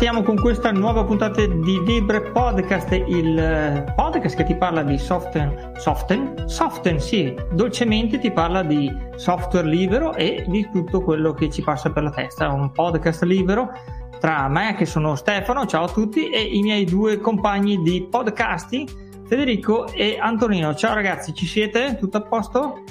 [0.00, 4.96] partiamo con questa nuova puntata di Libre Podcast, il eh, podcast che ti parla di
[4.96, 11.50] software, soften, soften, sì, dolcemente ti parla di software libero e di tutto quello che
[11.50, 12.48] ci passa per la testa.
[12.48, 13.72] Un podcast libero
[14.18, 19.09] tra me, che sono Stefano, ciao a tutti, e i miei due compagni di podcasting,
[19.30, 20.74] Federico e Antonino.
[20.74, 21.96] Ciao ragazzi, ci siete?
[21.96, 22.82] Tutto a posto?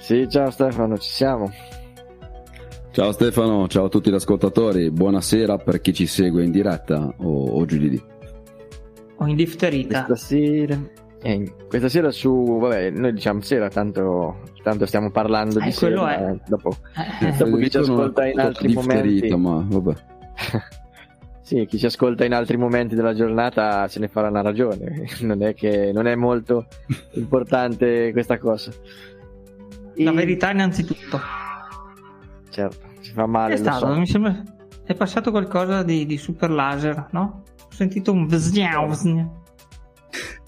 [0.00, 1.52] Sì, ciao Stefano, ci siamo.
[2.90, 7.46] Ciao Stefano, ciao a tutti gli ascoltatori, buonasera per chi ci segue in diretta o,
[7.46, 8.02] o giù di.
[9.18, 10.02] O in difterita.
[10.02, 10.80] Questa sera,
[11.22, 16.28] eh, questa sera su, vabbè, noi diciamo sera, tanto, tanto stiamo parlando eh, di sera,
[16.28, 16.36] è.
[16.48, 16.76] dopo,
[17.20, 17.30] eh.
[17.38, 19.32] dopo chi ci ascolta in altri momenti...
[19.36, 19.94] Ma, vabbè.
[21.44, 25.42] sì, chi ci ascolta in altri momenti della giornata se ne farà una ragione, non
[25.42, 26.66] è che non è molto
[27.14, 28.72] importante questa cosa.
[29.96, 31.20] La verità innanzitutto
[32.54, 33.54] certo, ci fa male.
[33.54, 33.98] È stato, so.
[33.98, 34.42] mi sembra.
[34.84, 37.42] È passato qualcosa di, di super laser, no?
[37.64, 39.20] Ho sentito un vzgnauzn.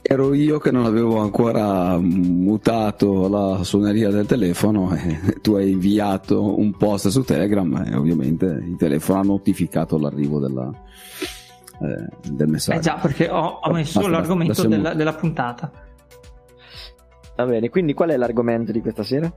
[0.08, 6.56] Ero io che non avevo ancora mutato la suoneria del telefono e tu hai inviato
[6.60, 10.70] un post su Telegram e ovviamente il telefono ha notificato l'arrivo della,
[11.80, 12.78] eh, del messaggio.
[12.78, 15.72] Eh già, perché ho, ho messo basta, l'argomento basta, della, della puntata.
[17.34, 19.32] Va bene, quindi qual è l'argomento di questa sera?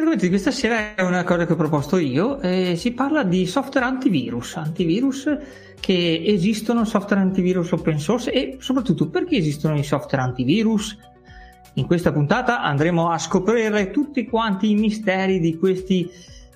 [0.00, 3.44] L'argomento di questa sera è una cosa che ho proposto io, eh, si parla di
[3.44, 5.28] software antivirus, antivirus
[5.78, 10.96] che esistono, software antivirus open source e soprattutto perché esistono i software antivirus.
[11.74, 16.10] In questa puntata andremo a scoprire tutti quanti i misteri di questi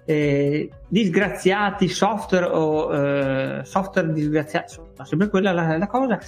[0.06, 6.18] eh, disgraziati software o eh, software disgraziati, insomma, sempre quella la, la cosa,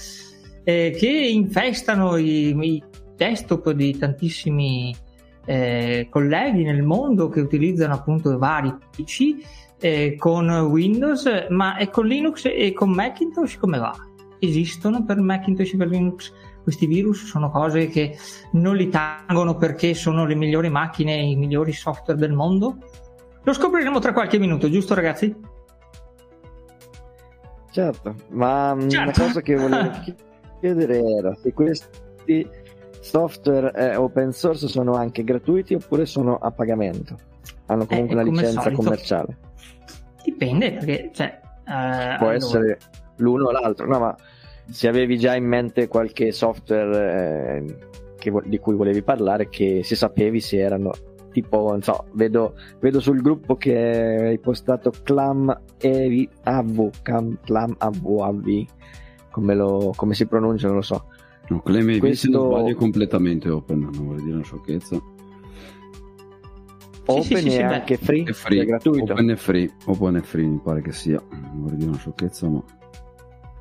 [0.64, 2.82] eh, che infestano i, i
[3.16, 4.94] desktop di tantissimi
[5.46, 12.06] eh, colleghi nel mondo che utilizzano appunto vari PC eh, con Windows, ma è con
[12.06, 13.94] Linux e con Macintosh come va?
[14.38, 16.32] Esistono per Macintosh e per Linux
[16.62, 17.24] questi virus?
[17.24, 18.16] Sono cose che
[18.52, 22.78] non li tangono perché sono le migliori macchine e i migliori software del mondo?
[23.44, 25.34] Lo scopriremo tra qualche minuto, giusto ragazzi?
[27.70, 29.20] Certo, ma mm, certo.
[29.20, 29.90] una cosa che volevo
[30.60, 32.48] chiedere era se questi
[33.06, 37.16] software eh, open source sono anche gratuiti oppure sono a pagamento?
[37.66, 38.82] Hanno comunque eh, una licenza solito.
[38.82, 39.36] commerciale?
[40.24, 42.34] Dipende, perché cioè, uh, può allora.
[42.34, 42.78] essere
[43.16, 44.16] l'uno o l'altro, no, ma
[44.68, 47.64] se avevi già in mente qualche software
[48.18, 50.90] eh, vo- di cui volevi parlare, che se sapevi se erano
[51.30, 57.74] tipo, non so, vedo, vedo sul gruppo che hai postato Clam Evi AV, Clam, Clam
[57.78, 58.64] AV,
[59.30, 61.06] come, lo, come si pronuncia, non lo so
[61.48, 62.30] No, Claim Questo...
[62.30, 65.00] non sbaglio completamente open, non vorrei dire una sciocchezza.
[67.08, 69.12] Open sì, sì, sì, è anche free, è free, è gratuito.
[69.12, 72.48] Open è free, open è free mi pare che sia, non vorrei dire una sciocchezza
[72.48, 72.62] ma...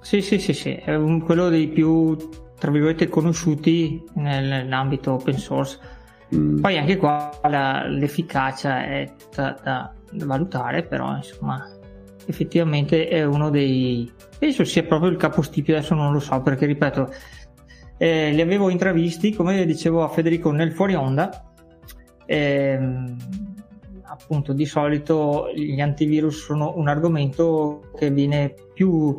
[0.01, 2.15] Sì, sì, sì, sì, è un, quello dei più,
[2.57, 5.79] tra virgolette, conosciuti nell'ambito open source.
[6.35, 6.59] Mm.
[6.59, 11.63] Poi anche qua la, l'efficacia è da, da, da valutare, però insomma
[12.25, 14.11] effettivamente è uno dei...
[14.39, 17.13] penso sia proprio il capostipite, adesso non lo so perché ripeto
[17.97, 21.53] eh, li avevo intravisti, come dicevo a Federico nel fuori onda.
[22.25, 23.15] Ehm,
[24.03, 29.17] appunto, di solito gli antivirus sono un argomento che viene più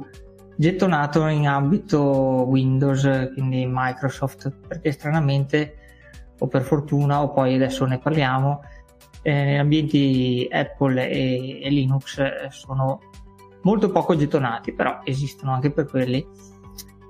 [0.57, 5.75] gettonato in ambito Windows, quindi Microsoft, perché stranamente,
[6.39, 8.61] o per fortuna, o poi adesso ne parliamo,
[9.23, 13.01] eh, ambienti Apple e, e Linux eh, sono
[13.63, 16.25] molto poco gettonati, però esistono anche per quelli,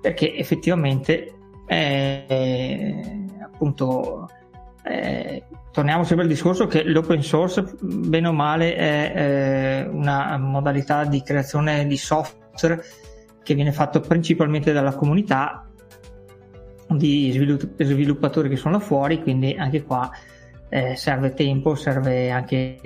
[0.00, 1.35] perché effettivamente
[1.66, 4.28] eh, appunto
[4.84, 11.04] eh, torniamo sempre al discorso che l'open source bene o male è eh, una modalità
[11.04, 12.82] di creazione di software
[13.42, 15.66] che viene fatto principalmente dalla comunità
[16.88, 20.08] di sviluppatori che sono fuori quindi anche qua
[20.68, 22.78] eh, serve tempo serve anche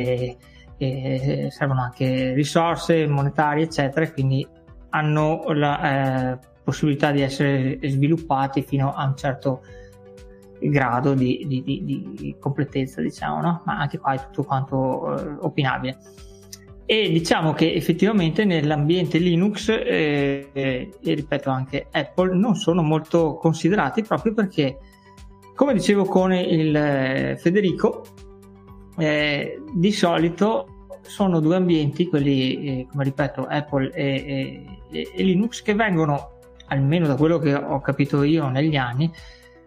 [0.78, 4.46] eh, servono anche risorse monetarie eccetera quindi
[4.90, 9.62] hanno la eh, possibilità di essere sviluppati fino a un certo
[10.60, 13.62] grado di, di, di, di completezza, diciamo, no?
[13.64, 15.98] ma anche qua è tutto quanto eh, opinabile.
[16.84, 24.02] E diciamo che effettivamente nell'ambiente Linux eh, e ripeto anche Apple non sono molto considerati
[24.02, 24.78] proprio perché,
[25.54, 28.04] come dicevo con il eh, Federico,
[28.98, 35.74] eh, di solito sono due ambienti, quelli come ripeto Apple e, e, e Linux, che
[35.74, 36.39] vengono
[36.70, 39.10] almeno da quello che ho capito io negli anni,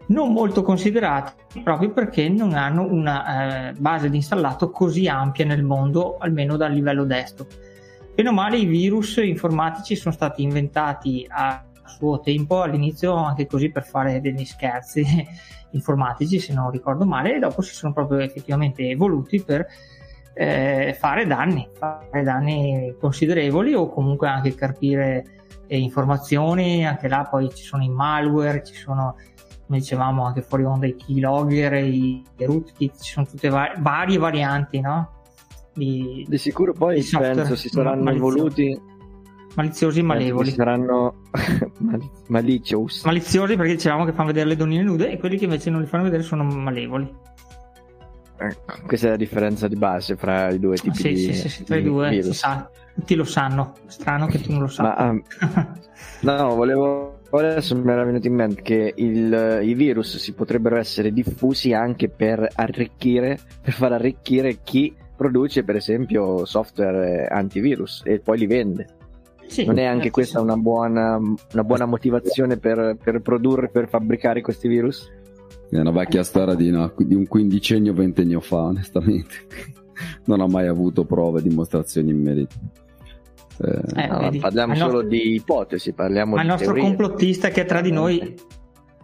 [0.08, 5.64] non molto considerati proprio perché non hanno una eh, base di installato così ampia nel
[5.64, 7.48] mondo, almeno dal livello desktop.
[8.16, 13.84] Meno male i virus informatici sono stati inventati a suo tempo all'inizio anche così per
[13.84, 15.04] fare degli scherzi
[15.72, 19.66] informatici se non ricordo male e dopo si sono proprio effettivamente evoluti per
[20.36, 25.43] eh, fare danni, fare danni considerevoli o comunque anche carpire
[25.78, 29.16] informazioni, anche là poi ci sono i malware, ci sono
[29.66, 34.18] come dicevamo anche fuori onda i keylogger, i, i rootkit, ci sono tutte var- varie
[34.18, 35.22] varianti no?
[35.74, 38.38] di, di sicuro poi di penso si saranno maliziosi.
[38.38, 38.82] evoluti
[39.56, 41.16] maliziosi e malevoli saranno
[42.28, 45.82] maliziosi maliziosi perché dicevamo che fanno vedere le donnine nude e quelli che invece non
[45.82, 47.32] li fanno vedere sono malevoli
[48.36, 51.50] Ecco, questa è la differenza di base fra i due tipi sì, di Sì, sì,
[51.50, 52.32] sì, tra i due virus.
[52.32, 55.10] si sa, tutti lo sanno, strano che tu non lo sappia.
[55.10, 55.22] um,
[56.22, 61.12] no, volevo adesso mi era venuto in mente che il, i virus si potrebbero essere
[61.12, 68.38] diffusi anche per arricchire, per far arricchire chi produce per esempio software antivirus e poi
[68.38, 68.88] li vende.
[69.48, 74.42] Sì, non è anche questa una buona, una buona motivazione per, per produrre, per fabbricare
[74.42, 75.12] questi virus?
[75.70, 79.36] È una vecchia storia di, una, di un quindicennio, ventennio fa, onestamente.
[80.26, 82.56] non ho mai avuto prove, dimostrazioni in merito.
[83.64, 85.10] Eh, eh, no, parliamo solo nostro...
[85.10, 86.84] di ipotesi, parliamo Ma di il nostro teorie.
[86.84, 88.36] complottista che è tra di noi,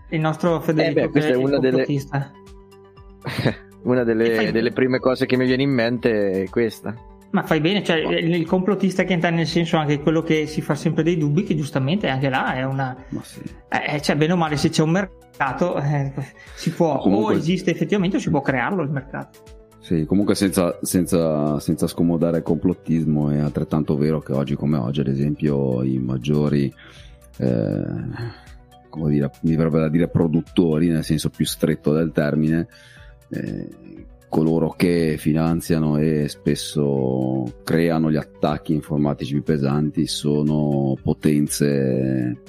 [0.10, 1.86] il nostro Federico, eh beh, questa è, è una delle...
[3.84, 4.52] una delle, fai...
[4.52, 6.94] delle prime cose che mi viene in mente è questa.
[7.32, 10.74] Ma fai bene, cioè il complottista che entra nel senso anche quello che si fa
[10.74, 12.96] sempre dei dubbi, che giustamente anche là è una...
[13.22, 13.42] Sì.
[13.70, 16.12] Eh, cioè bene o male se c'è un mercato eh,
[16.56, 17.36] si può, comunque...
[17.36, 19.59] o esiste effettivamente o si può crearlo il mercato.
[19.80, 25.00] Sì, comunque senza, senza, senza scomodare il complottismo è altrettanto vero che oggi come oggi
[25.00, 26.74] ad esempio i maggiori...
[27.38, 28.48] Eh,
[28.90, 32.68] come dire, mi verrebbe da dire produttori nel senso più stretto del termine
[33.30, 33.68] eh,
[34.28, 42.42] coloro che finanziano e spesso creano gli attacchi informatici più pesanti sono potenze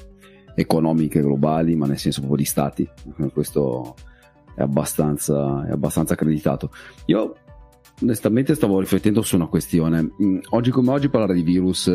[0.54, 2.88] economiche globali, ma nel senso proprio di stati.
[3.32, 3.94] Questo
[4.60, 6.70] è abbastanza, è abbastanza accreditato.
[7.06, 7.34] Io
[8.02, 10.12] onestamente stavo riflettendo su una questione.
[10.22, 11.88] Mm, oggi come oggi parlare di virus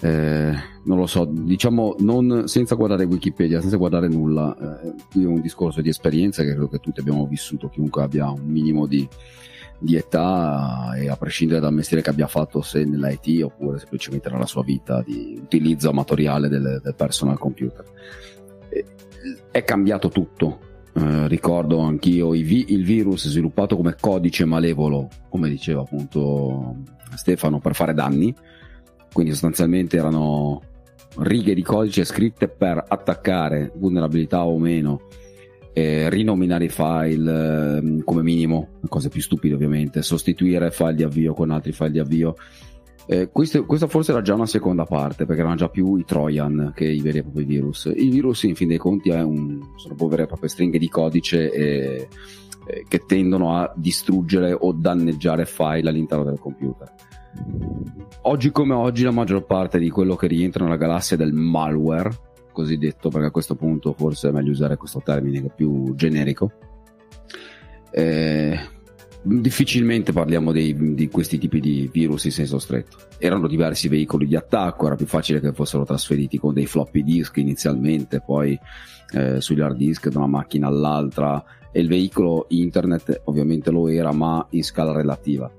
[0.00, 0.54] eh,
[0.84, 5.40] non lo so, diciamo non, senza guardare Wikipedia, senza guardare nulla, eh, qui è un
[5.40, 9.08] discorso di esperienza che credo che tutti abbiamo vissuto, chiunque abbia un minimo di,
[9.78, 14.46] di età e a prescindere dal mestiere che abbia fatto, se nell'IT oppure semplicemente nella
[14.46, 17.84] sua vita di utilizzo amatoriale del, del personal computer.
[18.68, 18.84] Eh,
[19.50, 20.72] è cambiato tutto.
[20.96, 26.76] Eh, ricordo anch'io vi- il virus sviluppato come codice malevolo, come diceva appunto
[27.16, 28.34] Stefano, per fare danni.
[29.12, 30.60] Quindi sostanzialmente erano
[31.18, 35.00] righe di codice scritte per attaccare vulnerabilità o meno
[35.72, 41.34] eh, rinominare i file eh, come minimo cose più stupide ovviamente sostituire file di avvio
[41.34, 42.36] con altri file di avvio
[43.06, 46.72] eh, questo, questa forse era già una seconda parte perché erano già più i trojan
[46.74, 47.92] che i veri e propri virus.
[47.94, 51.50] Il virus in fin dei conti un, sono proprio vere e proprie stringhe di codice
[51.50, 52.08] e,
[52.66, 56.92] eh, che tendono a distruggere o danneggiare file all'interno del computer.
[58.22, 62.10] Oggi come oggi la maggior parte di quello che rientra nella galassia del malware,
[62.52, 66.52] cosiddetto, perché a questo punto forse è meglio usare questo termine che è più generico,
[67.90, 68.58] eh,
[69.24, 72.98] difficilmente parliamo dei, di questi tipi di virus in senso stretto.
[73.18, 77.38] Erano diversi veicoli di attacco, era più facile che fossero trasferiti con dei floppy disk
[77.38, 78.58] inizialmente, poi
[79.12, 84.12] eh, sugli hard disk da una macchina all'altra e il veicolo internet ovviamente lo era
[84.12, 85.50] ma in scala relativa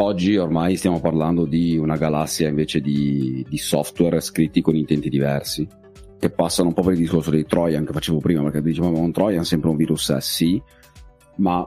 [0.00, 5.66] Oggi ormai stiamo parlando di una galassia invece di, di software scritti con intenti diversi,
[6.20, 9.10] che passano un po' per il discorso dei Trojan che facevo prima, perché dicevamo un
[9.10, 10.62] Trojan è sempre un virus, eh, sì,
[11.38, 11.66] ma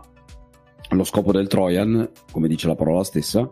[0.96, 3.50] lo scopo del Trojan, come dice la parola stessa,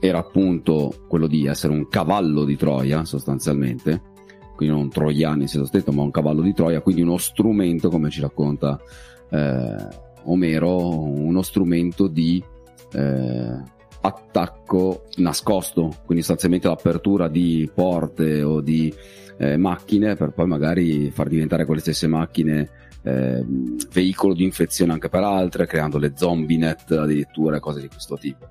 [0.00, 4.02] era appunto quello di essere un cavallo di Troia sostanzialmente,
[4.56, 8.10] quindi non troiani in senso stretto, ma un cavallo di Troia, quindi uno strumento, come
[8.10, 8.78] ci racconta
[9.30, 9.88] eh,
[10.24, 12.42] Omero, uno strumento di
[12.92, 13.62] eh,
[14.00, 18.92] attacco nascosto, quindi sostanzialmente l'apertura di porte o di
[19.38, 22.70] eh, macchine per poi magari far diventare quelle stesse macchine
[23.04, 23.44] eh,
[23.92, 28.48] veicolo di infezione anche per altre, creando le zombie net addirittura, cose di questo tipo.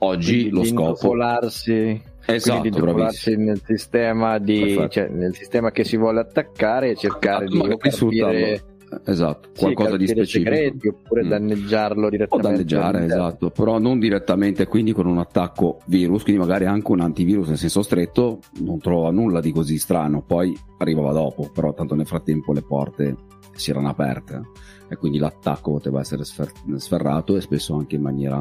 [0.00, 5.96] Oggi quindi lo scopo è esatto, di nel sistema, di, cioè, nel sistema che si
[5.96, 8.62] vuole attaccare e cercare ah, di capire
[9.04, 10.50] esatto, qualcosa sì, di specifico.
[10.50, 11.28] Segreti, oppure mm.
[11.28, 12.48] danneggiarlo direttamente.
[12.48, 17.00] O danneggiare, esatto, però non direttamente quindi con un attacco virus, quindi magari anche un
[17.00, 21.94] antivirus nel senso stretto non trova nulla di così strano, poi arrivava dopo, però tanto
[21.94, 23.16] nel frattempo le porte
[23.58, 24.40] si erano aperte
[24.88, 28.40] e quindi l'attacco poteva essere sfer- sferrato e spesso anche in maniera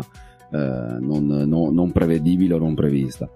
[0.52, 3.30] eh, non, no, non prevedibile o non prevista.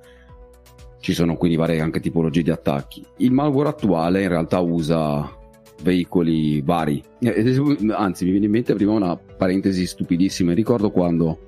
[0.99, 3.03] Ci sono quindi varie anche tipologie di attacchi.
[3.17, 5.39] Il malware attuale in realtà usa
[5.81, 7.03] veicoli vari.
[7.19, 10.53] Eh, anzi, mi viene in mente prima una parentesi stupidissima.
[10.53, 11.39] Ricordo quando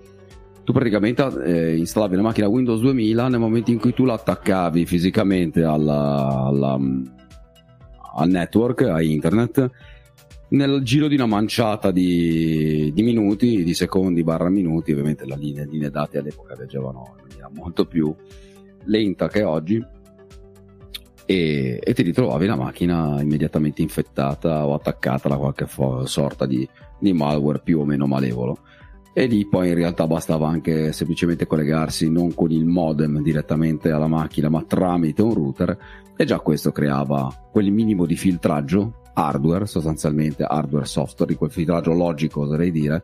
[0.63, 4.85] tu praticamente eh, installavi una macchina Windows 2000 nel momento in cui tu la attaccavi
[4.85, 6.79] fisicamente alla, alla,
[8.15, 9.69] al network, a internet,
[10.53, 15.89] nel giro di una manciata di, di minuti, di secondi barra minuti, ovviamente le linee,
[15.89, 18.13] dati all'epoca viaggiavano in maniera molto più
[18.86, 19.83] lenta che oggi
[21.25, 26.67] e, e, ti ritrovavi la macchina immediatamente infettata o attaccata da qualche fo- sorta di,
[27.00, 28.57] di, malware più o meno malevolo.
[29.15, 34.07] E lì poi in realtà bastava anche semplicemente collegarsi non con il modem direttamente alla
[34.07, 35.77] macchina, ma tramite un router,
[36.15, 41.93] e già questo creava quel minimo di filtraggio hardware, sostanzialmente hardware software, di quel filtraggio
[41.93, 43.03] logico oserei dire,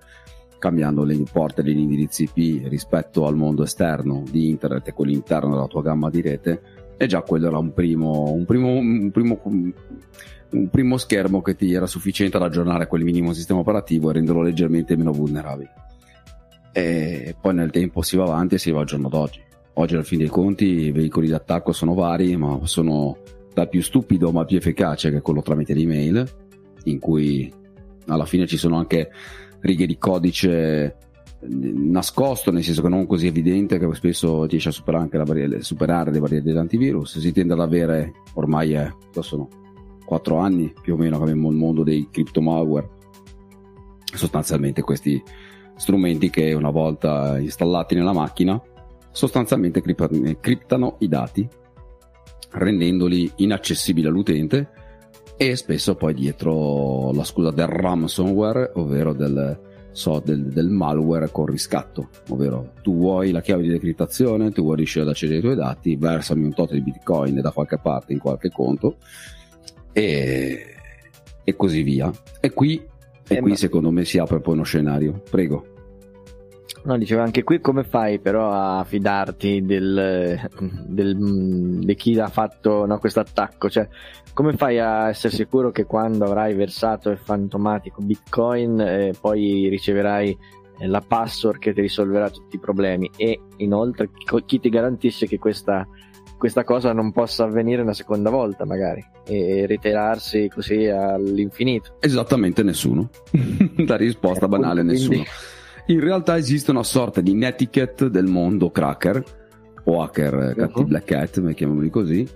[0.58, 5.12] cambiando le porte e gli indirizzi IP rispetto al mondo esterno di internet e quello
[5.12, 6.62] interno della tua gamma di rete
[6.98, 11.72] e già quello era un primo, un primo, un primo, un primo schermo che ti
[11.72, 15.74] era sufficiente ad aggiornare quel minimo sistema operativo e renderlo leggermente meno vulnerabile.
[16.74, 19.42] E poi nel tempo si va avanti e si va al giorno d'oggi.
[19.74, 23.18] Oggi, al fin dei conti, i veicoli d'attacco sono vari, ma sono
[23.53, 26.24] dal più stupido ma più efficace, che è quello tramite l'email,
[26.86, 27.51] in cui
[28.08, 29.10] alla fine ci sono anche
[29.62, 30.96] righe di codice
[31.41, 35.62] nascosto, nel senso che non così evidente, che spesso riesce a superare anche la barriera,
[35.62, 37.20] superare le barriere dell'antivirus.
[37.20, 39.48] Si tende ad avere, ormai è, sono
[40.06, 42.89] 4 anni più o meno che abbiamo il mondo dei crypto malware,
[44.03, 45.22] sostanzialmente questi
[45.75, 48.62] strumenti che una volta installati nella macchina
[49.12, 51.48] sostanzialmente criptano i dati
[52.51, 54.70] rendendoli inaccessibili all'utente
[55.38, 59.58] e spesso poi dietro la scusa del ransomware ovvero del,
[59.91, 64.77] so, del, del, malware con riscatto, ovvero tu vuoi la chiave di decriptazione, tu vuoi
[64.77, 68.20] riuscire ad accedere ai tuoi dati, versami un tot di bitcoin da qualche parte in
[68.20, 68.98] qualche conto
[69.94, 70.75] e,
[71.44, 72.12] e così via.
[72.39, 72.75] E qui,
[73.27, 73.56] e eh, qui ma...
[73.56, 75.22] secondo me si apre poi uno scenario.
[75.29, 75.78] Prego.
[76.84, 80.40] No, diceva anche qui come fai però a fidarti del,
[80.86, 83.70] del, di chi ha fatto no, questo attacco?
[83.70, 83.88] Cioè,
[84.34, 90.38] come fai a essere sicuro che quando avrai versato il fantomatico bitcoin eh, poi riceverai
[90.80, 93.10] eh, la password che ti risolverà tutti i problemi?
[93.18, 94.10] E inoltre
[94.46, 95.86] chi ti garantisce che questa,
[96.38, 101.98] questa cosa non possa avvenire una seconda volta magari e ritirarsi così all'infinito?
[102.00, 103.10] Esattamente nessuno.
[103.86, 105.24] La risposta eh, banale, nessuno
[105.89, 109.24] in realtà esiste una sorta di netiquette del mondo cracker
[109.86, 110.86] o hacker uh-huh.
[110.86, 112.27] black hat, chiamiamoli così,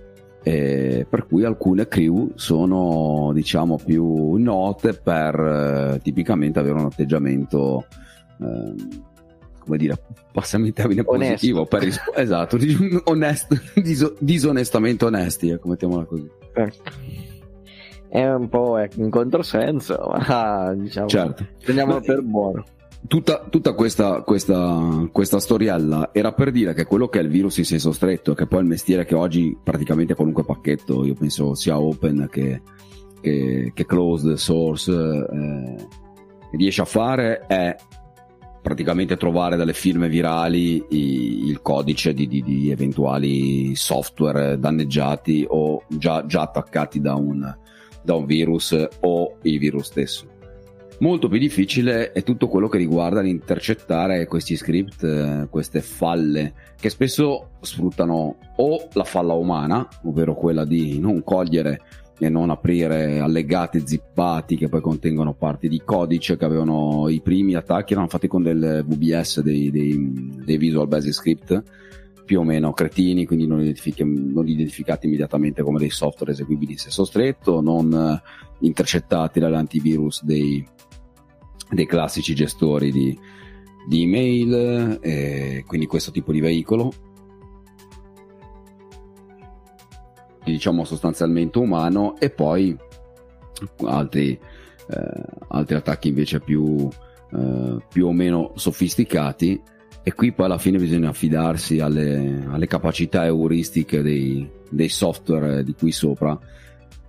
[0.42, 5.34] eh, per cui alcune crew sono diciamo più note per
[5.94, 7.86] eh, tipicamente avere un atteggiamento
[8.40, 8.74] eh,
[9.58, 9.98] come dire
[10.32, 12.58] passami il termine positivo per ris- esatto
[13.04, 16.90] onesto, dis- disonestamente onesti ecco mettiamola così ecco.
[18.08, 21.46] è un po' un controsenso ma diciamo certo.
[21.64, 22.64] teniamolo per buono
[23.06, 27.58] tutta, tutta questa, questa, questa, storiella era per dire che quello che è il virus
[27.58, 31.54] in senso stretto, che poi è il mestiere che oggi praticamente qualunque pacchetto, io penso
[31.54, 32.62] sia open che,
[33.20, 35.88] che, che closed source, eh,
[36.56, 37.76] riesce a fare è
[38.62, 45.84] praticamente trovare dalle firme virali i, il codice di, di, di, eventuali software danneggiati o
[45.88, 47.54] già, già attaccati da un,
[48.02, 50.33] da un virus o il virus stesso
[51.00, 56.88] Molto più difficile è tutto quello che riguarda l'intercettare questi script, eh, queste falle, che
[56.88, 61.80] spesso sfruttano o la falla umana, ovvero quella di non cogliere
[62.18, 67.56] e non aprire allegati zippati che poi contengono parti di codice che avevano i primi
[67.56, 71.62] attacchi erano fatti con del VBS dei, dei, dei Visual Basic Script
[72.24, 77.04] più o meno cretini quindi non, non identificati immediatamente come dei software eseguibili in senso
[77.04, 78.20] stretto non
[78.60, 80.64] intercettati dall'antivirus dei,
[81.70, 83.18] dei classici gestori di,
[83.88, 86.92] di email, eh, quindi questo tipo di veicolo,
[90.44, 92.76] diciamo sostanzialmente umano, e poi
[93.84, 94.38] altri,
[94.88, 96.88] eh, altri attacchi invece più,
[97.32, 99.60] eh, più o meno sofisticati.
[100.06, 105.72] E qui poi alla fine bisogna affidarsi alle, alle capacità euristiche dei, dei software di
[105.72, 106.38] qui sopra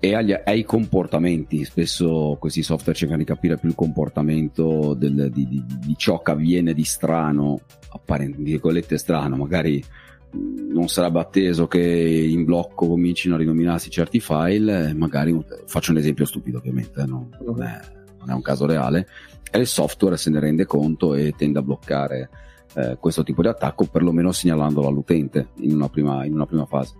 [0.05, 1.65] e agli, ai comportamenti.
[1.65, 6.31] Spesso questi software cercano di capire più il comportamento del, di, di, di, ciò che
[6.31, 7.59] avviene di strano,
[7.89, 9.83] apparentemente strano, magari
[10.31, 15.35] non sarebbe atteso che in blocco comincino a rinominarsi certi file, magari
[15.65, 17.79] faccio un esempio stupido ovviamente, eh, non, non, è,
[18.19, 19.07] non, è, un caso reale,
[19.49, 22.29] e il software se ne rende conto e tende a bloccare
[22.75, 26.95] eh, questo tipo di attacco, perlomeno segnalandolo all'utente in una prima, in una prima fase.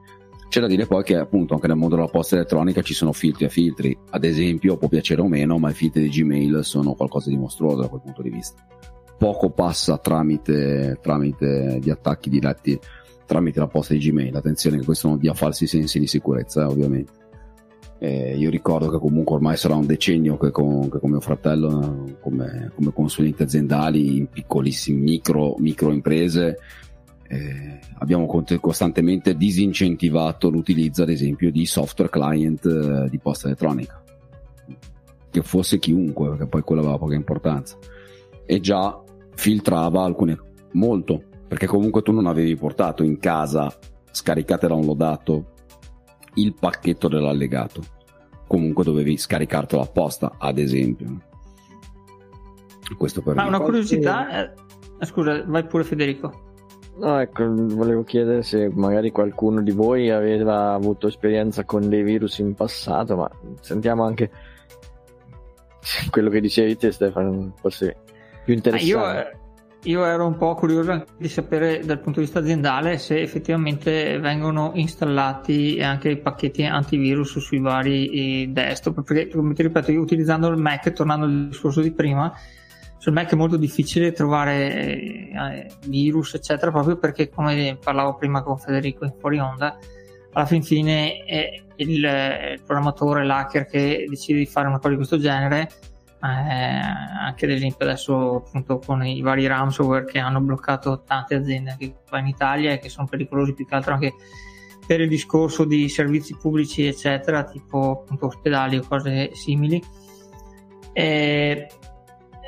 [0.47, 3.45] C'è da dire poi che appunto anche nel mondo della posta elettronica ci sono filtri
[3.45, 7.29] e filtri, ad esempio può piacere o meno, ma i filtri di Gmail sono qualcosa
[7.29, 8.65] di mostruoso da quel punto di vista.
[9.17, 12.79] Poco passa tramite, tramite gli attacchi diretti
[13.25, 14.35] tramite la posta di Gmail.
[14.35, 17.23] Attenzione che questo non dia falsi sensi di sicurezza, eh, ovviamente.
[17.97, 22.17] Eh, io ricordo che comunque ormai sarà un decennio che con, che con mio fratello,
[22.19, 26.57] come, come, consulenti aziendali in piccolissime micro, micro imprese,
[27.27, 28.25] eh, abbiamo
[28.60, 34.03] costantemente disincentivato l'utilizzo, ad esempio, di software client eh, di posta elettronica.
[35.29, 37.77] Che fosse chiunque, perché poi quello aveva poca importanza.
[38.46, 39.01] E già
[39.34, 40.38] filtrava alcune,
[40.74, 43.75] molto, perché comunque tu non avevi portato in casa
[44.12, 45.53] scaricato e downloadato
[46.36, 47.84] il pacchetto dell'allegato
[48.48, 51.22] comunque dovevi scaricartelo apposta ad esempio
[52.98, 54.53] questo per ma una curiosità
[55.00, 56.44] eh, scusa vai pure Federico
[56.97, 62.37] No, ecco, volevo chiedere se magari qualcuno di voi aveva avuto esperienza con dei virus
[62.39, 64.31] in passato, ma sentiamo anche
[66.09, 67.97] quello che dicevi te, Stefano, forse
[68.45, 68.89] più interessante.
[68.89, 69.37] Io, eh,
[69.83, 74.71] io ero un po' curioso di sapere dal punto di vista aziendale se effettivamente vengono
[74.75, 80.47] installati anche i pacchetti antivirus sui vari eh, desktop, perché come ti ripeto, io utilizzando
[80.47, 82.33] il Mac, tornando al discorso di prima,
[82.97, 88.57] sul Mac è molto difficile trovare eh, virus, eccetera, proprio perché come parlavo prima con
[88.57, 89.77] Federico in fuori onda,
[90.33, 94.95] alla fin fine è il, il programmatore, l'hacker che decide di fare una cosa di
[94.95, 95.69] questo genere
[96.25, 101.71] eh, anche ad esempio adesso appunto con i vari ransomware che hanno bloccato tante aziende
[101.71, 104.13] anche qua in Italia e che sono pericolosi più che altro anche
[104.87, 109.81] per il discorso di servizi pubblici eccetera tipo appunto ospedali o cose simili.
[110.93, 111.67] Eh,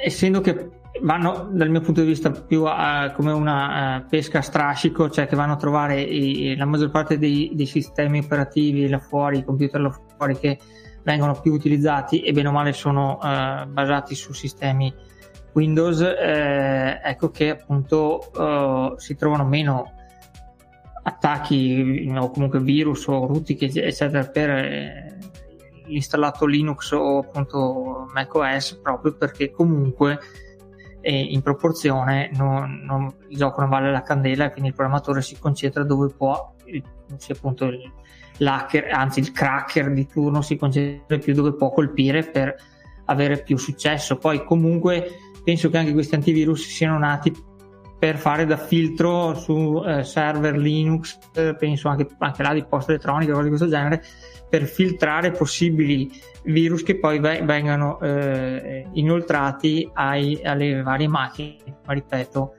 [0.03, 0.69] essendo che
[1.01, 5.27] vanno dal mio punto di vista più a, come una uh, pesca a strascico cioè
[5.27, 9.43] che vanno a trovare i, la maggior parte dei, dei sistemi operativi là fuori i
[9.43, 10.57] computer là fuori che
[11.03, 14.93] vengono più utilizzati e bene o male sono eh, basati su sistemi
[15.53, 19.93] Windows, eh, ecco che appunto eh, si trovano meno
[21.01, 25.06] attacchi o comunque virus o rutiche eccetera per
[25.87, 30.19] l'installato Linux o appunto macOS proprio perché comunque
[31.01, 35.21] eh, in proporzione non, non, il gioco non vale la candela e quindi il programmatore
[35.21, 36.53] si concentra dove può
[37.17, 37.79] sia appunto il,
[38.37, 42.55] l'hacker, anzi il cracker di turno si concentra più dove può colpire per
[43.05, 44.17] avere più successo.
[44.17, 45.11] Poi comunque
[45.43, 47.33] penso che anche questi antivirus siano nati
[47.99, 52.91] per fare da filtro su eh, server Linux, eh, penso anche, anche, là di posta
[52.91, 54.03] elettronica, cose di questo genere,
[54.49, 56.09] per filtrare possibili
[56.43, 62.55] virus che poi v- vengano eh, inoltrati ai, alle varie macchine, ma ripeto,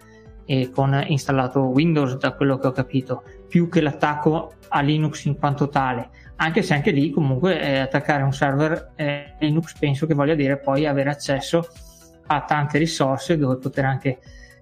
[0.72, 5.68] con installato Windows da quello che ho capito, più che l'attacco a Linux in quanto
[5.68, 10.34] tale, anche se anche lì comunque eh, attaccare un server eh, Linux penso che voglia
[10.34, 11.66] dire poi avere accesso
[12.28, 14.18] a tante risorse dove poter anche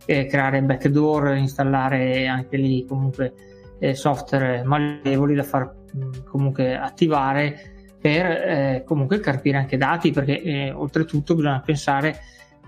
[0.06, 3.34] eh, creare backdoor, installare anche lì comunque
[3.78, 10.40] eh, software malevoli da far mh, comunque attivare per eh, comunque carpire anche dati perché
[10.40, 12.18] eh, oltretutto bisogna pensare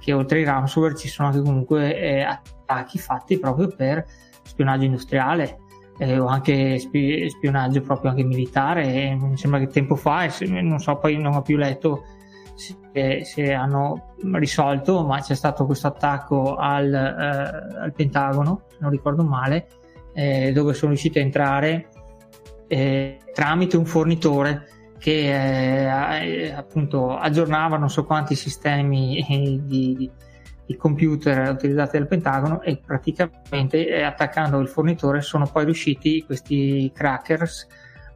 [0.01, 4.05] che oltre ai ransomware ci sono anche comunque attacchi fatti proprio per
[4.43, 5.59] spionaggio industriale
[5.99, 9.17] eh, o anche spionaggio proprio anche militare.
[9.17, 12.05] mi sembra che tempo fa, non so, poi non ho più letto
[12.59, 18.91] se, se hanno risolto, ma c'è stato questo attacco al, eh, al Pentagono, se non
[18.91, 19.69] ricordo male,
[20.13, 21.89] eh, dove sono riusciti a entrare
[22.67, 24.67] eh, tramite un fornitore
[24.99, 30.11] che eh, appunto aggiornava non so quanti sistemi di, di
[30.67, 36.91] i computer utilizzati dal Pentagono e praticamente eh, attaccando il fornitore sono poi riusciti questi
[36.95, 37.67] crackers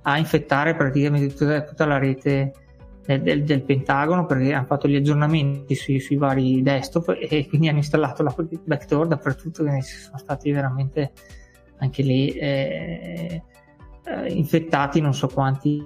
[0.02, 2.52] a infettare praticamente tutta, tutta la rete
[3.04, 7.68] del, del, del, Pentagono perché hanno fatto gli aggiornamenti sui, sui, vari desktop e quindi
[7.68, 8.34] hanno installato la
[8.64, 11.12] backdoor dappertutto quindi sono stati veramente
[11.78, 13.42] anche lì eh,
[14.04, 15.84] eh, infettati non so quanti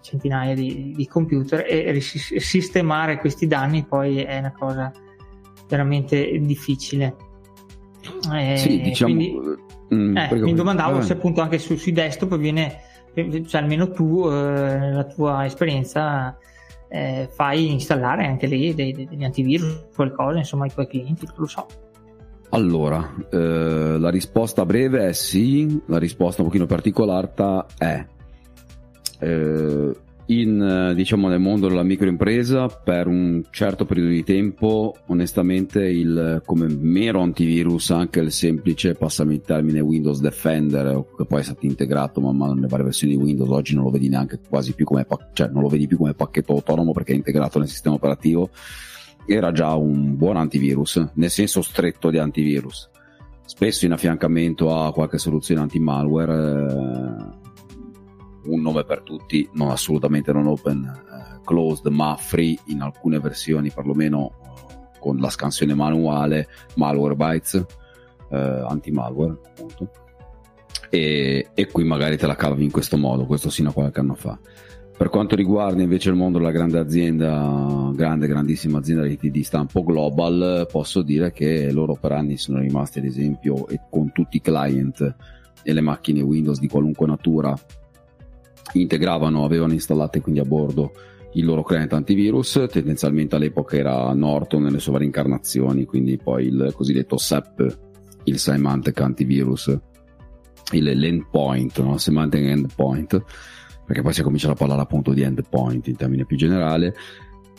[0.00, 4.92] centinaia di, di computer e sistemare questi danni poi è una cosa
[5.72, 7.16] veramente difficile.
[8.32, 9.38] Eh, sì, diciamo, quindi,
[9.94, 12.80] mm, eh, mi domandavo se appunto anche su, sui desktop viene
[13.14, 16.36] cioè almeno tu, eh, nella tua esperienza,
[16.88, 21.46] eh, fai installare anche lì dei, dei, degli antivirus, qualcosa, insomma, ai tuoi clienti, lo
[21.46, 21.66] so.
[22.50, 27.32] Allora, eh, la risposta breve è sì, la risposta un pochino particolare
[27.78, 28.06] è
[29.20, 29.92] eh,
[30.40, 34.94] in, diciamo, nel mondo della microimpresa per un certo periodo di tempo.
[35.06, 41.40] Onestamente il, come mero antivirus anche il semplice passami il termine Windows Defender che poi
[41.40, 44.40] è stato integrato man mano nelle varie versioni di Windows oggi non lo vedi neanche
[44.48, 47.68] quasi più come cioè non lo vedi più come pacchetto autonomo perché è integrato nel
[47.68, 48.50] sistema operativo
[49.26, 52.90] era già un buon antivirus nel senso stretto di antivirus.
[53.44, 57.41] Spesso in affiancamento a qualche soluzione anti-malware eh,
[58.44, 63.70] un nome per tutti, non assolutamente non open eh, closed, ma free in alcune versioni,
[63.70, 67.66] perlomeno eh, con la scansione manuale, Malwarebytes,
[68.30, 69.90] eh, anti-malware, appunto.
[70.90, 74.14] E, e, qui magari te la cavi in questo modo, questo sino a qualche anno
[74.14, 74.38] fa.
[74.94, 79.82] Per quanto riguarda invece il mondo della grande azienda, grande, grandissima azienda di, di stampo
[79.82, 84.40] global, posso dire che loro per anni sono rimasti, ad esempio, e con tutti i
[84.40, 85.14] client
[85.62, 87.56] e le macchine Windows di qualunque natura
[88.74, 90.92] integravano, avevano installate quindi a bordo
[91.34, 96.72] il loro client antivirus, tendenzialmente all'epoca era Norton nelle sue varie incarnazioni, quindi poi il
[96.74, 97.78] cosiddetto SEP,
[98.24, 99.74] il Semantic Antivirus,
[100.72, 101.96] il, l'endpoint, no?
[101.96, 103.24] Semantic Endpoint,
[103.86, 106.94] perché poi si è cominciato a parlare appunto di endpoint in termini più generale,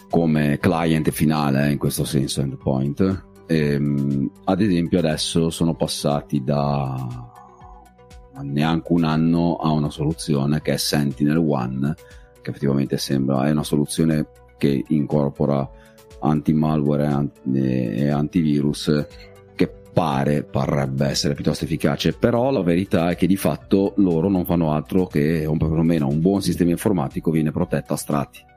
[0.10, 3.26] come client finale eh, in questo senso endpoint.
[3.48, 7.33] E, ehm, ad esempio adesso sono passati da
[8.42, 11.94] neanche un anno a una soluzione che è Sentinel One,
[12.42, 15.70] che effettivamente sembra è una soluzione che incorpora
[16.20, 19.06] anti-malware e antivirus
[19.56, 24.46] che pare, parrebbe essere piuttosto efficace, però la verità è che di fatto loro non
[24.46, 28.52] fanno altro che, o perlomeno un buon sistema informatico viene protetto a strati.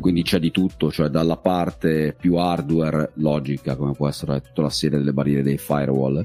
[0.00, 4.70] Quindi c'è di tutto, cioè dalla parte più hardware logica, come può essere tutta la
[4.70, 6.24] serie delle barriere dei firewall,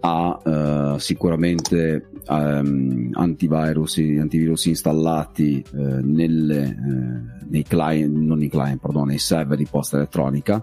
[0.00, 8.80] ha uh, sicuramente um, antivirus, antivirus installati uh, nelle, uh, nei client, non nei client,
[8.80, 10.62] pardon, nei server di posta elettronica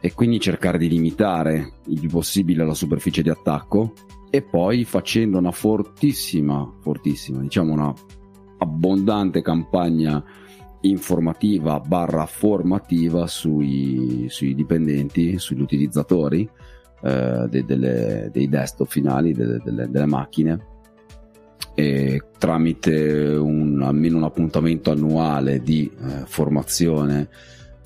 [0.00, 3.92] e quindi cercare di limitare il più possibile la superficie di attacco
[4.30, 7.94] e poi facendo una fortissima, fortissima, diciamo una
[8.58, 10.22] abbondante campagna
[10.80, 16.48] informativa barra formativa sui, sui dipendenti, sugli utilizzatori
[17.02, 20.70] eh, de, delle, dei desktop finali delle, delle, delle macchine
[21.74, 27.28] e tramite un, almeno un appuntamento annuale di eh, formazione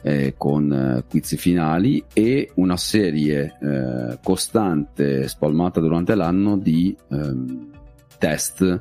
[0.02, 7.70] eh, con eh, quiz finali e una serie eh, costante spalmata durante l'anno di ehm,
[8.18, 8.80] test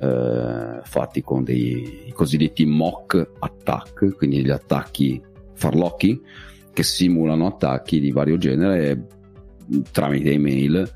[0.00, 5.20] eh, fatti con dei cosiddetti mock attack, quindi gli attacchi
[5.54, 6.20] farlocchi
[6.72, 9.06] che simulano attacchi di vario genere
[9.90, 10.90] tramite email.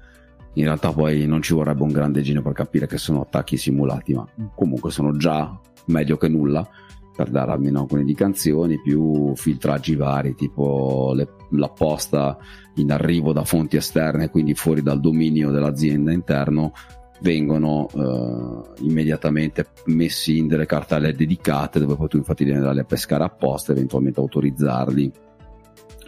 [0.55, 4.13] In realtà poi non ci vorrebbe un grande genio per capire che sono attacchi simulati
[4.13, 6.69] ma comunque sono già meglio che nulla
[7.15, 12.37] per dare almeno alcune indicazioni più filtraggi vari tipo le, la posta
[12.77, 16.73] in arrivo da fonti esterne quindi fuori dal dominio dell'azienda interno
[17.21, 22.85] vengono eh, immediatamente messi in delle cartelle dedicate dove poi tu infatti devi andare a
[22.85, 25.13] pescare apposta eventualmente autorizzarli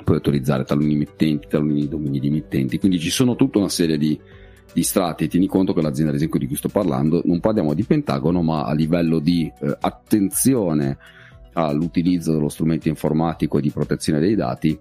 [0.05, 4.19] puoi autorizzare taluni emittenti, taluni domini di emittenti, quindi ci sono tutta una serie di,
[4.73, 5.27] di strati.
[5.27, 8.65] Tieni conto che l'azienda, ad esempio, di cui sto parlando, non parliamo di Pentagono, ma
[8.65, 10.97] a livello di eh, attenzione
[11.55, 14.77] all'utilizzo dello strumento informatico e di protezione dei dati,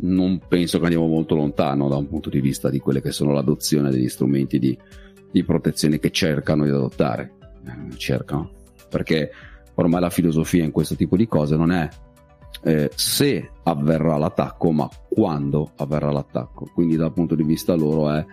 [0.00, 3.32] non penso che andiamo molto lontano da un punto di vista di quelle che sono
[3.32, 4.76] l'adozione degli strumenti di,
[5.30, 7.32] di protezione che cercano di adottare.
[7.66, 8.50] Eh, cercano.
[8.88, 9.30] Perché
[9.74, 11.88] ormai la filosofia in questo tipo di cose non è
[12.62, 16.68] eh, se avverrà l'attacco, ma quando avverrà l'attacco.
[16.72, 18.24] Quindi dal punto di vista loro è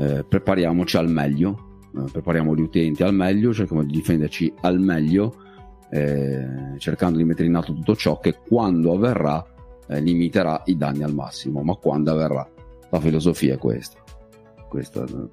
[0.00, 5.34] eh, prepariamoci al meglio, eh, prepariamo gli utenti al meglio, cerchiamo di difenderci al meglio,
[5.90, 9.44] eh, cercando di mettere in atto tutto ciò che quando avverrà
[9.88, 12.48] eh, limiterà i danni al massimo, ma quando avverrà.
[12.90, 13.99] La filosofia è questa.
[14.70, 15.28] Questo,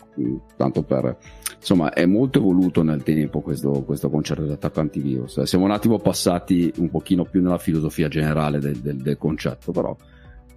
[0.56, 1.16] tanto per
[1.56, 5.44] insomma è molto evoluto nel tempo questo, questo concetto di attacco antivirus.
[5.44, 9.96] Siamo un attimo passati un pochino più nella filosofia generale del, del, del concetto però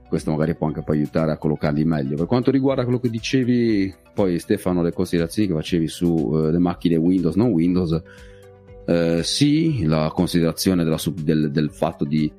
[0.09, 2.17] questo magari può anche poi aiutare a collocarli meglio.
[2.17, 6.97] Per quanto riguarda quello che dicevi poi Stefano le considerazioni che facevi sulle uh, macchine
[6.97, 8.03] Windows non Windows
[8.87, 12.33] uh, sì la considerazione della, del, del, fatto di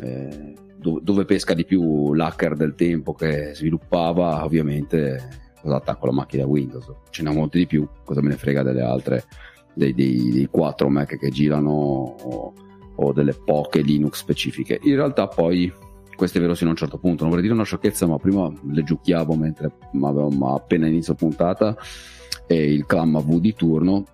[0.00, 6.46] eh, dove pesca di più l'hacker del tempo che sviluppava ovviamente cosa attacco la macchina
[6.46, 9.24] Windows, ce n'è molti di più, cosa me ne frega delle altre
[9.72, 12.52] dei, dei, dei 4 Mac che girano o,
[12.96, 14.78] o delle poche Linux specifiche.
[14.82, 15.72] In realtà poi
[16.14, 17.22] questo è vero sino a un certo punto.
[17.22, 21.76] Non vorrei dire una sciocchezza, ma prima le giochiavo mentre avevamo appena inizio puntata
[22.46, 24.04] e il clam AV di turno,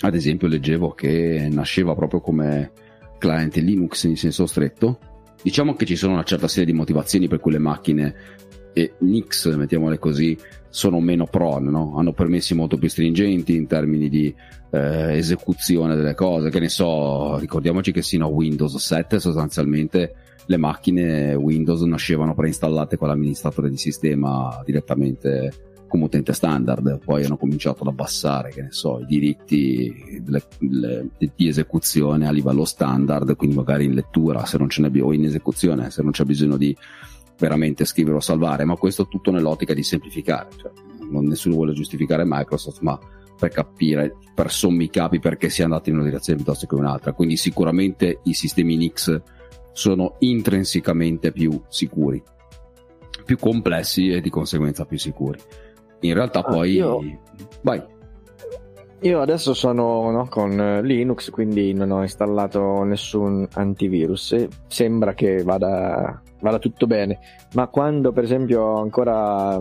[0.00, 2.72] ad esempio, leggevo che nasceva proprio come
[3.18, 4.98] client Linux in senso stretto.
[5.42, 8.14] Diciamo che ci sono una certa serie di motivazioni per cui le macchine
[8.74, 10.36] e Nix, mettiamole così,
[10.68, 11.94] sono meno prone, no?
[11.96, 14.34] hanno permessi molto più stringenti in termini di
[14.70, 16.50] eh, esecuzione delle cose.
[16.50, 20.14] Che ne so, ricordiamoci che sino a Windows 7 sostanzialmente
[20.46, 25.52] le macchine Windows nascevano preinstallate con l'amministratore di sistema direttamente
[25.94, 31.08] come utente standard, poi hanno cominciato ad abbassare, che ne so, i diritti le, le,
[31.36, 35.24] di esecuzione a livello standard, quindi magari in lettura se non ce n'è o in
[35.24, 36.76] esecuzione se non c'è bisogno di
[37.44, 40.72] veramente scrivere o salvare, ma questo tutto nell'ottica di semplificare, cioè,
[41.10, 42.98] non nessuno vuole giustificare Microsoft, ma
[43.38, 47.12] per capire per sommi capi perché si è andato in una direzione piuttosto che un'altra,
[47.12, 49.20] quindi sicuramente i sistemi Nix
[49.72, 52.22] sono intrinsecamente più sicuri,
[53.26, 55.38] più complessi e di conseguenza più sicuri.
[56.00, 56.72] In realtà ah, poi...
[56.72, 57.00] Io...
[57.62, 57.82] Vai.
[59.00, 66.22] Io adesso sono no, con Linux, quindi non ho installato nessun antivirus sembra che vada,
[66.44, 67.18] vada tutto bene.
[67.54, 69.58] Ma quando per esempio ancora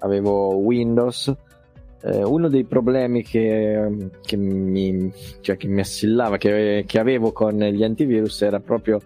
[0.00, 1.32] avevo Windows,
[2.02, 7.56] eh, uno dei problemi che, che, mi, cioè, che mi assillava, che, che avevo con
[7.56, 9.00] gli antivirus era proprio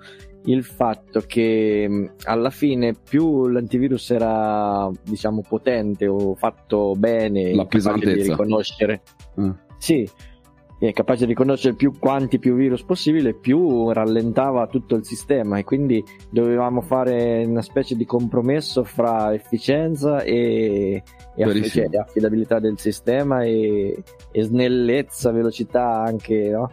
[0.47, 8.13] il fatto che alla fine più l'antivirus era diciamo potente o fatto bene la capace
[8.13, 9.03] di riconoscere
[9.41, 9.51] mm.
[9.79, 10.05] sì
[10.89, 15.65] è capace di riconoscere più quanti più virus possibile più rallentava tutto il sistema e
[15.65, 21.03] quindi dovevamo fare una specie di compromesso fra efficienza e,
[21.37, 26.71] e cioè, affidabilità del sistema e, e snellezza velocità anche no?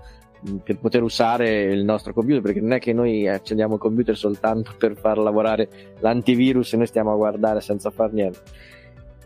[0.64, 4.74] per poter usare il nostro computer perché non è che noi accendiamo il computer soltanto
[4.78, 8.40] per far lavorare l'antivirus e noi stiamo a guardare senza far niente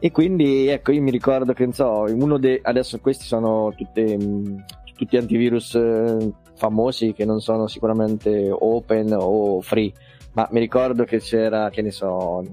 [0.04, 4.18] e quindi ecco io mi ricordo che so, uno dei adesso questi sono tutte,
[4.98, 9.94] tutti antivirus eh, famosi che non sono sicuramente open o free
[10.34, 12.44] ma mi ricordo che c'era che ne so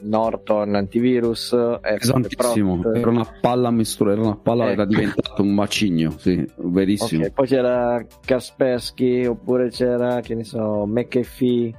[0.00, 4.72] Norton antivirus esatissimo era una palla mistura era una palla ecco.
[4.72, 10.84] era diventato un macigno sì verissimo okay, poi c'era Kaspersky oppure c'era che ne so
[10.86, 11.72] McAfee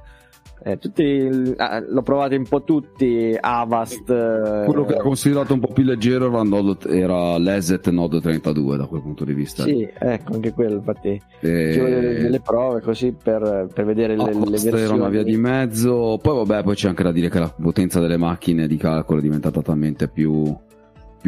[0.62, 5.72] eh, tutti, ah, l'ho provato un po' tutti Avast quello che era considerato un po'
[5.72, 9.62] più leggero era, Node, era l'Eset Node 32 da quel punto di vista.
[9.64, 11.20] Sì ecco anche quello infatti.
[11.40, 11.48] E...
[11.76, 16.18] delle, delle prove così per, per vedere le, le versioni era una via di mezzo.
[16.20, 19.22] Poi vabbè poi c'è anche da dire che la potenza delle macchine di calcolo è
[19.22, 20.54] diventata talmente più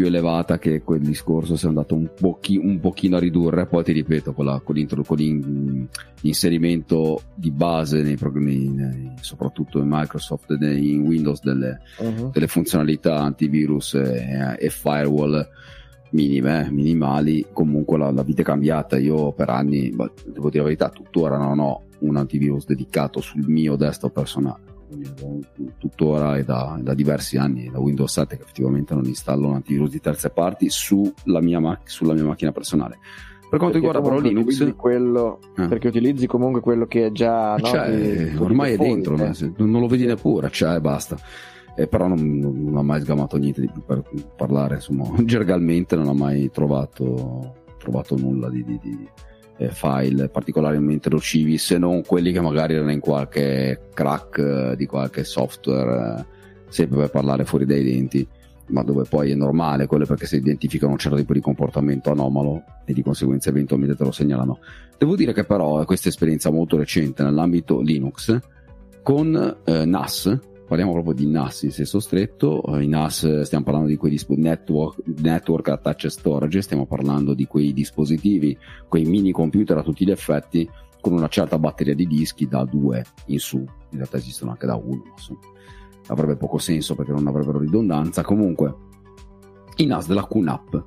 [0.00, 3.84] più elevata che quel discorso si è andato un, pochi, un pochino a ridurre poi
[3.84, 5.88] ti ripeto con, la, con, con
[6.22, 12.30] l'inserimento di base nei programmi nei, soprattutto in Microsoft e in Windows delle, uh-huh.
[12.30, 15.46] delle funzionalità antivirus e, e firewall
[16.12, 20.88] minime, minimali comunque la, la, vita è cambiata io per anni devo dire la verità
[20.88, 24.69] tuttora non ho un antivirus dedicato sul mio desktop personale
[25.79, 29.90] tuttora è da, da, diversi anni, da Windows 7 che effettivamente non installo un antivirus
[29.90, 32.98] di terze parti sulla mia, mac- sulla mia macchina personale.
[33.50, 35.66] Per quanto riguarda però Linux, quello, eh.
[35.66, 39.53] perché utilizzi comunque quello che è già no, cioè, di, ormai è dentro, eh.
[39.57, 41.18] non lo vedi neppure, cioè basta.
[41.74, 44.05] Eh, però non, non, ho mai sgamato niente di più per
[44.37, 49.09] parlare, insomma, gergalmente non ho mai trovato, trovato nulla di, di, di
[49.68, 55.25] file particolarmente nocivi se non quelli che magari erano in qualche crack eh, di qualche
[55.25, 56.25] software eh,
[56.68, 58.27] sempre per parlare fuori dai denti.
[58.68, 62.62] Ma dove poi è normale quello perché si identificano un certo tipo di comportamento anomalo
[62.85, 64.61] e di conseguenza eventualmente te lo segnalano.
[64.96, 68.38] Devo dire che però questa esperienza molto recente nell'ambito Linux
[69.03, 70.38] con eh, NAS
[70.70, 74.48] parliamo proprio di NAS in senso stretto, eh, in NAS stiamo parlando di quei dispositivi
[74.48, 78.56] network, network attach storage, stiamo parlando di quei dispositivi,
[78.87, 83.04] quei mini computer a tutti gli effetti con una certa batteria di dischi da 2
[83.26, 85.40] in su, in realtà esistono anche da 1, insomma
[86.06, 88.72] avrebbe poco senso perché non avrebbero ridondanza, comunque
[89.78, 90.87] i NAS della QNAP.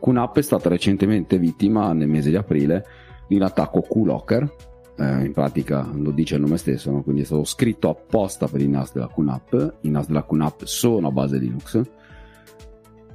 [0.00, 2.82] QNAP è stata recentemente vittima nel mese di aprile
[3.28, 7.02] di un attacco Q-Locker eh, in pratica lo dice il nome stesso, no?
[7.02, 9.78] quindi è stato scritto apposta per i NAS della QNAP.
[9.82, 11.80] I NAS della QNAP sono a base Linux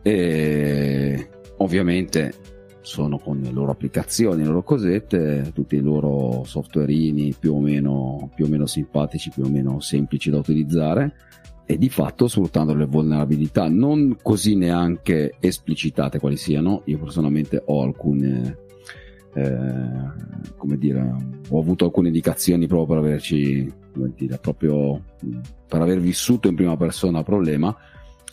[0.01, 2.33] e ovviamente
[2.81, 8.31] sono con le loro applicazioni, le loro cosette, tutti i loro softwareini più o meno,
[8.33, 11.15] più o meno simpatici, più o meno semplici da utilizzare
[11.65, 16.81] e di fatto sfruttando le vulnerabilità non così neanche esplicitate quali siano.
[16.85, 18.65] Io personalmente ho alcune
[19.38, 21.15] eh, come dire,
[21.50, 25.00] ho avuto alcune indicazioni proprio per averci, come dire, proprio
[25.67, 27.76] per aver vissuto in prima persona il problema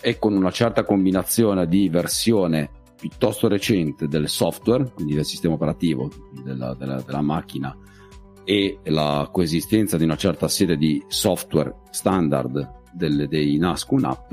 [0.00, 6.10] e con una certa combinazione di versione piuttosto recente del software, quindi del sistema operativo
[6.42, 7.76] della, della, della macchina
[8.44, 14.32] e la coesistenza di una certa serie di software standard delle, dei NASCUN app,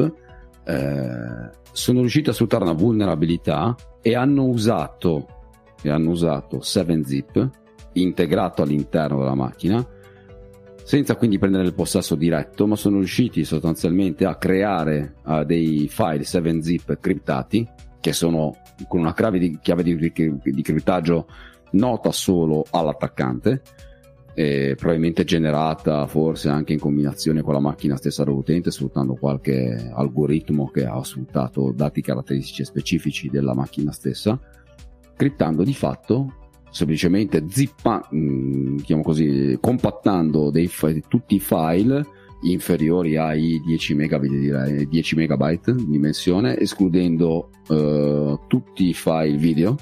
[0.64, 5.41] eh, sono riusciti a sfruttare una vulnerabilità e hanno usato
[5.82, 7.50] e hanno usato 7zip
[7.94, 9.86] integrato all'interno della macchina
[10.84, 16.24] senza quindi prendere il possesso diretto, ma sono riusciti sostanzialmente a creare uh, dei file
[16.24, 17.68] 7zip criptati
[18.00, 20.12] che sono con una chiave di, chiave di,
[20.44, 21.28] di criptaggio
[21.72, 23.62] nota solo all'attaccante
[24.34, 30.86] probabilmente generata forse anche in combinazione con la macchina stessa dell'utente sfruttando qualche algoritmo che
[30.86, 34.40] ha sfruttato dati caratteristici specifici della macchina stessa
[35.16, 36.36] criptando di fatto
[36.72, 40.70] semplicemente zippa, diciamo così, compattando dei,
[41.08, 42.06] tutti i file
[42.44, 49.76] inferiori ai 10 megabit, direi, 10 megabyte di dimensione, escludendo uh, tutti i file video.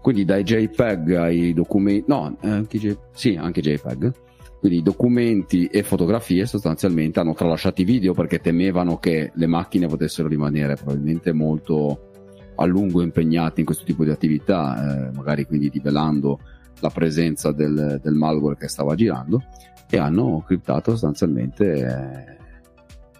[0.00, 4.12] Quindi dai JPEG ai documenti, no, anche, J, sì, anche JPEG.
[4.58, 10.28] Quindi documenti e fotografie sostanzialmente hanno tralasciato i video perché temevano che le macchine potessero
[10.28, 12.11] rimanere probabilmente molto
[12.54, 16.38] a lungo impegnati in questo tipo di attività, eh, magari quindi rivelando
[16.80, 19.42] la presenza del, del, malware che stava girando
[19.88, 22.40] e hanno criptato sostanzialmente eh,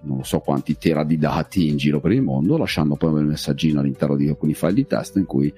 [0.02, 3.80] non so quanti tera di dati in giro per il mondo, lasciando poi un messaggino
[3.80, 5.52] all'interno di alcuni file di test in cui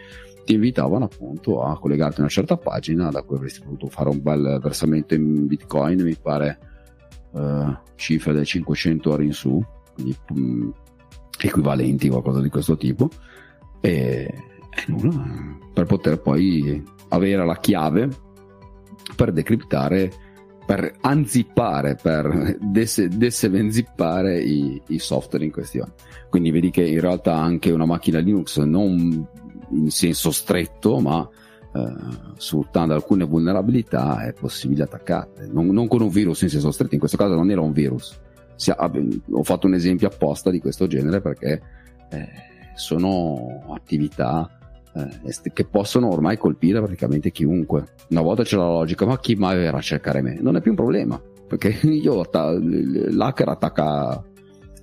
[0.45, 4.21] ti invitavano appunto a collegarti a una certa pagina da cui avresti potuto fare un
[4.23, 6.59] bel versamento in bitcoin, mi pare
[7.35, 10.71] eh, cifre del 500 euro in su, quindi mh, mm,
[11.41, 13.09] equivalenti qualcosa di questo tipo
[13.85, 14.35] e,
[14.71, 18.09] e nulla, per poter poi avere la chiave
[19.15, 20.11] per decriptare,
[20.65, 25.93] per unzippare, per desevenzippare i, i software in questione.
[26.31, 29.29] Quindi vedi che in realtà anche una macchina Linux non
[29.71, 31.29] in senso stretto, ma
[31.75, 31.93] eh,
[32.39, 35.47] sfruttando alcune vulnerabilità è possibile attaccarle.
[35.47, 38.19] Non, non, con un virus in senso stretto, in questo caso non era un virus.
[38.57, 41.61] Si, ho fatto un esempio apposta di questo genere perché
[42.09, 44.49] eh, sono attività
[44.95, 47.85] eh, che possono ormai colpire praticamente chiunque.
[48.11, 50.39] Una volta c'era la logica, ma chi mai verrà a cercare me?
[50.41, 54.25] Non è più un problema, perché io l'hacker attacca,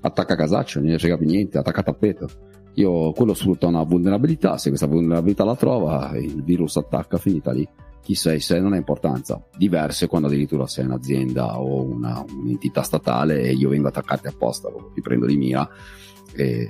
[0.01, 2.29] attacca casaccio, non gli frega più niente, attacca tappeto.
[2.75, 7.67] Io quello sfrutta una vulnerabilità, se questa vulnerabilità la trova, il virus attacca, finita lì.
[8.01, 9.43] Chi sei, se non ha importanza.
[9.55, 14.69] Diverse quando addirittura sei un'azienda o una, un'entità statale e io vengo a attaccarti apposta,
[14.93, 15.69] ti prendo di mira
[16.33, 16.69] e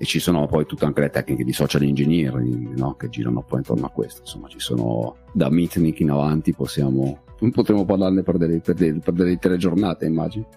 [0.00, 2.94] e ci sono poi tutte anche le tecniche di social engineering no?
[2.94, 7.18] che girano poi intorno a questo insomma ci sono da Mitnick in avanti possiamo
[7.52, 10.48] potremmo parlarne per delle, per delle, per delle intere giornate immagino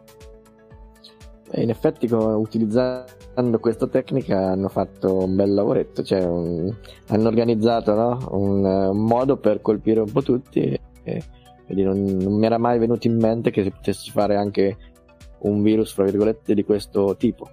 [1.55, 6.73] in effetti utilizzando questa tecnica hanno fatto un bel lavoretto cioè un,
[7.07, 8.29] hanno organizzato no?
[8.31, 12.79] un, un, modo per colpire un po' tutti e, e non, non mi era mai
[12.79, 14.77] venuto in mente che si potesse fare anche
[15.39, 17.49] un virus fra virgolette di questo tipo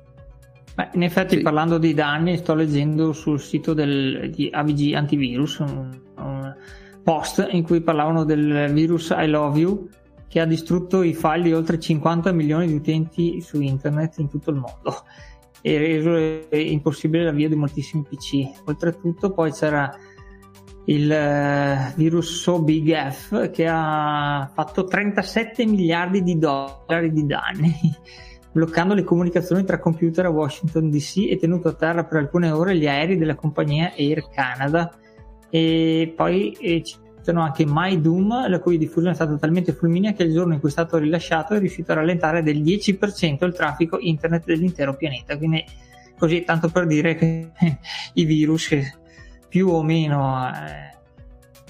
[0.74, 1.42] Beh, in effetti, sì.
[1.42, 6.54] parlando di danni, sto leggendo sul sito del, di AVG Antivirus un, un,
[7.02, 9.88] post in cui parlavano del virus I Love You
[10.28, 14.50] che ha distrutto i file di oltre 50 milioni di utenti su internet in tutto
[14.50, 15.02] il mondo
[15.60, 16.16] e reso
[16.56, 18.66] impossibile l'avvio di moltissimi PC.
[18.66, 19.92] Oltretutto, poi c'era
[20.86, 27.74] il uh, virus So Big F che ha fatto 37 miliardi di dollari di danni
[28.52, 32.76] bloccando le comunicazioni tra computer a Washington DC e tenuto a terra per alcune ore
[32.76, 34.92] gli aerei della compagnia Air Canada.
[35.48, 40.24] E poi eh, citano anche My Doom, la cui diffusione è stata talmente fulminea che
[40.24, 43.98] il giorno in cui è stato rilasciato è riuscito a rallentare del 10% il traffico
[43.98, 45.36] internet dell'intero pianeta.
[45.36, 45.64] Quindi,
[46.18, 47.50] così tanto per dire che
[48.14, 48.74] i virus
[49.48, 50.98] più o meno eh,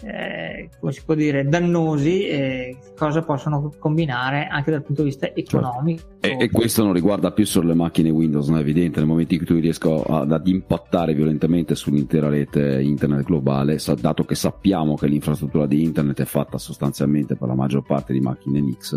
[0.02, 5.26] eh, come si può dire, dannosi e cosa possono combinare anche dal punto di vista
[5.26, 5.40] certo.
[5.40, 6.02] economico.
[6.20, 9.34] E, e, questo non riguarda più solo le macchine Windows, non è evidente, nel momento
[9.34, 14.94] in cui tu riesco ad, ad impattare violentemente sull'intera rete internet globale, dato che sappiamo
[14.94, 18.96] che l'infrastruttura di internet è fatta sostanzialmente per la maggior parte di macchine Nix,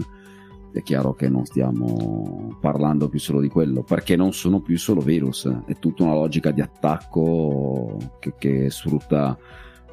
[0.73, 5.01] è chiaro che non stiamo parlando più solo di quello, perché non sono più solo
[5.01, 9.37] virus, è tutta una logica di attacco che, che sfrutta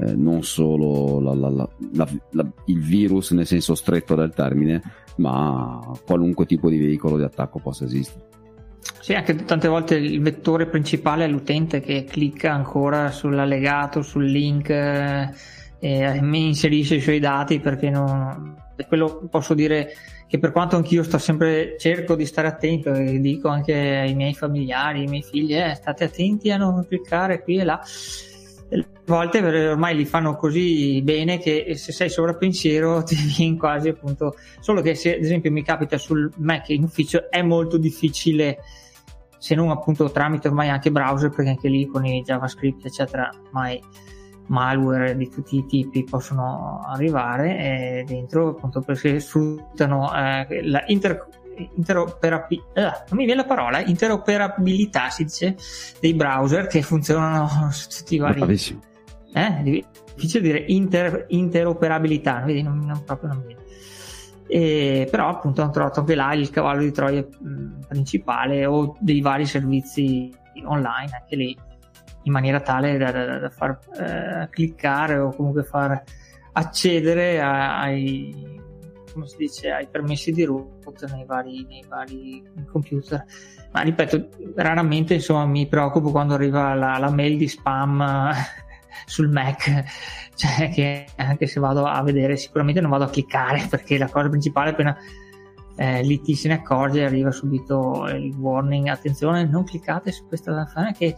[0.00, 1.68] eh, non solo la, la,
[2.30, 4.82] la, il virus nel senso stretto del termine,
[5.16, 8.28] ma qualunque tipo di veicolo di attacco possa esistere.
[9.00, 14.70] Sì, anche tante volte il vettore principale è l'utente che clicca ancora sull'allegato, sul link,
[14.70, 15.30] eh,
[15.78, 18.54] e inserisce i suoi dati perché non,
[18.86, 19.92] quello posso dire
[20.26, 24.34] che per quanto anch'io sto sempre cerco di stare attento e dico anche ai miei
[24.34, 27.82] familiari, ai miei figli, eh, state attenti a non cliccare qui e là.
[28.72, 34.34] A volte ormai li fanno così bene che se sei sovrappensiero ti viene quasi appunto
[34.60, 38.58] solo che se ad esempio mi capita sul Mac in ufficio è molto difficile
[39.38, 43.82] se non appunto tramite ormai anche browser perché anche lì con i JavaScript eccetera ormai
[44.46, 51.26] malware di tutti i tipi possono arrivare dentro appunto perché sfruttano eh, la inter-
[51.76, 55.56] interoperabilità, eh, non mi viene la parola, interoperabilità si dice,
[56.00, 58.38] dei browser che funzionano su tutti i vari...
[58.38, 58.80] Bravissimo.
[59.32, 59.84] Eh,
[60.14, 63.62] difficile dire inter- interoperabilità, vedi, non, non proprio non viene.
[64.48, 69.20] E, però appunto hanno trovato anche là il cavallo di Troia mh, principale o dei
[69.20, 70.32] vari servizi
[70.64, 71.56] online, anche lì
[72.24, 76.02] in maniera tale da, da, da far eh, cliccare o comunque far
[76.52, 78.59] accedere a, ai,
[79.12, 83.24] come si dice, ai permessi di root nei vari, nei vari computer.
[83.72, 88.32] Ma ripeto, raramente insomma, mi preoccupo quando arriva la, la mail di spam
[89.06, 89.84] sul Mac,
[90.34, 94.28] cioè che anche se vado a vedere sicuramente non vado a cliccare perché la cosa
[94.28, 94.96] principale appena
[95.76, 101.16] eh, l'IT se ne accorge arriva subito il warning attenzione non cliccate su questa che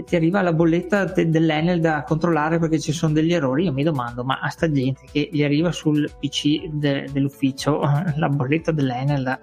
[0.00, 3.72] e ti arriva la bolletta de- dell'Enel da controllare perché ci sono degli errori, io
[3.72, 7.80] mi domando, ma a sta gente che gli arriva sul PC de- dell'ufficio
[8.16, 9.40] la bolletta dell'Enel, da-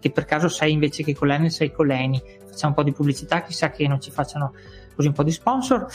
[0.00, 2.92] che per caso sei invece che con l'Enel sei con l'Eni, facciamo un po' di
[2.92, 4.54] pubblicità, chissà che non ci facciano
[4.94, 5.86] così un po' di sponsor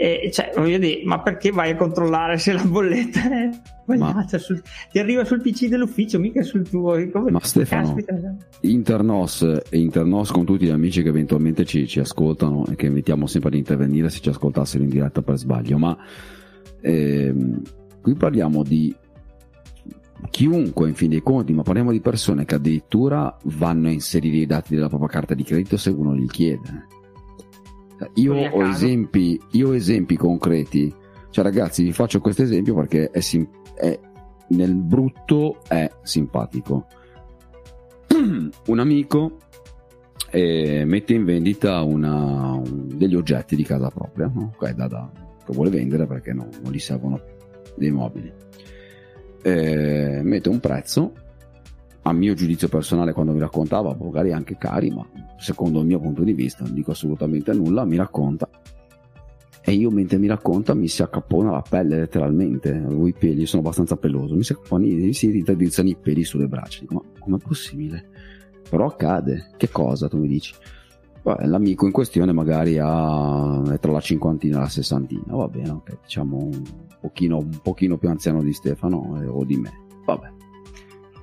[0.00, 3.50] e cioè, voglio dire, ma perché vai a controllare se la bolletta è
[3.82, 4.38] sbagliata?
[4.38, 6.94] Sul, ti arriva sul PC dell'ufficio, mica sul tuo.
[7.10, 8.36] Come, ma Stefano, caspita.
[8.60, 13.26] Internos e Internos con tutti gli amici che eventualmente ci, ci, ascoltano e che invitiamo
[13.26, 15.98] sempre ad intervenire se ci ascoltassero in diretta per sbaglio, ma
[16.80, 17.62] ehm,
[18.00, 18.94] qui parliamo di
[20.30, 24.46] chiunque in fin dei conti, ma parliamo di persone che addirittura vanno a inserire i
[24.46, 26.86] dati della propria carta di credito se uno li chiede
[28.14, 30.94] io ho, esempi, io ho esempi concreti.
[31.30, 33.98] Cioè, ragazzi, vi faccio questo esempio perché è, sim- è
[34.48, 36.86] nel brutto è simpatico.
[38.66, 39.38] Un amico
[40.30, 44.52] eh, mette in vendita una, un, degli oggetti di casa propria, no?
[44.54, 45.10] okay, da, da,
[45.44, 47.20] che vuole vendere perché no, non gli servono
[47.76, 48.32] dei mobili.
[49.42, 51.12] Eh, mette un prezzo
[52.02, 56.22] a mio giudizio personale quando mi raccontava, magari anche cari, ma secondo il mio punto
[56.22, 58.48] di vista, non dico assolutamente nulla, mi racconta.
[59.60, 63.60] E io mentre mi racconta mi si accappona la pelle letteralmente, avevo i peli, sono
[63.60, 68.08] abbastanza peloso, mi si accappona, i peli sulle braccia, dico ma com'è possibile?
[68.70, 70.08] Però accade, che cosa?
[70.08, 70.54] Tu mi dici?
[71.22, 75.70] Beh, l'amico in questione magari ha, è tra la cinquantina e la sessantina, va bene,
[75.70, 76.62] ok, diciamo un
[77.00, 79.72] pochino, un pochino più anziano di Stefano eh, o di me,
[80.06, 80.37] vabbè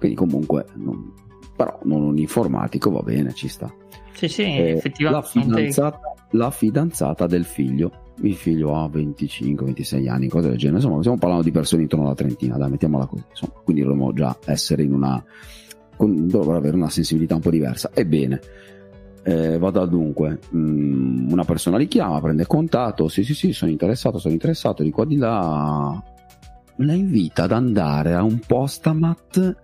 [0.05, 1.11] quindi comunque, non,
[1.55, 3.73] però non un informatico va bene, ci sta.
[4.13, 5.39] Sì, sì, eh, effettivamente.
[5.39, 5.99] La fidanzata,
[6.31, 7.91] la fidanzata, del figlio,
[8.21, 12.15] il figlio ha 25-26 anni, cose del genere, insomma stiamo parlando di persone intorno alla
[12.15, 15.23] trentina, dai, mettiamola così, insomma, quindi dovremmo già essere in una...
[15.97, 17.89] Con, dovremmo avere una sensibilità un po' diversa.
[17.93, 18.39] Ebbene,
[19.23, 23.71] eh, vado al dunque, mm, una persona li chiama, prende contatto, sì sì sì, sono
[23.71, 26.03] interessato, sono interessato, di qua di là,
[26.77, 29.63] la invita ad andare a un postamat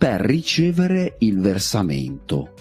[0.00, 2.54] per ricevere il versamento.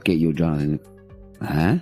[0.00, 0.56] Che io già...
[0.62, 1.80] Eh?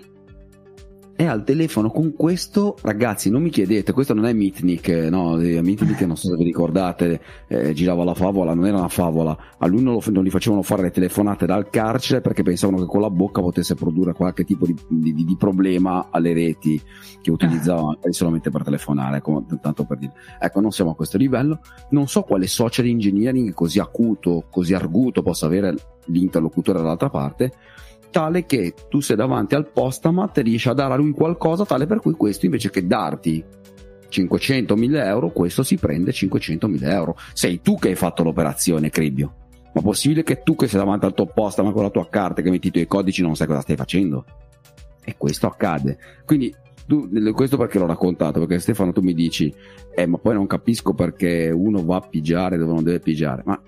[1.20, 6.00] È al telefono con questo, ragazzi, non mi chiedete, questo non è Mitnick, no, Mitnick
[6.00, 9.82] non so se vi ricordate, eh, girava la favola, non era una favola, a lui
[9.82, 13.10] non, lo, non, gli facevano fare le telefonate dal carcere perché pensavano che con la
[13.10, 16.80] bocca potesse produrre qualche tipo di, di, di problema alle reti
[17.20, 20.12] che utilizzavano solamente per telefonare, come, tanto per dire.
[20.38, 21.60] Ecco, non siamo a questo livello,
[21.90, 25.74] non so quale social engineering così acuto, così arguto possa avere
[26.06, 27.52] l'interlocutore dall'altra parte,
[28.10, 31.86] tale che tu sei davanti al postamat e riesci a dare a lui qualcosa tale
[31.86, 33.44] per cui questo invece che darti
[34.10, 37.16] 500.000 euro, questo si prende 500.000 euro.
[37.32, 39.34] Sei tu che hai fatto l'operazione, Cribbio.
[39.72, 42.50] Ma possibile che tu che sei davanti al tuo postamat con la tua carta che
[42.50, 44.24] metti i tuoi codici non sai cosa stai facendo?
[45.04, 45.96] E questo accade.
[46.24, 46.52] Quindi
[46.86, 48.40] tu, questo perché l'ho raccontato?
[48.40, 49.54] Perché Stefano tu mi dici,
[49.94, 53.42] eh ma poi non capisco perché uno va a pigiare dove non deve pigiare.
[53.44, 53.60] Ma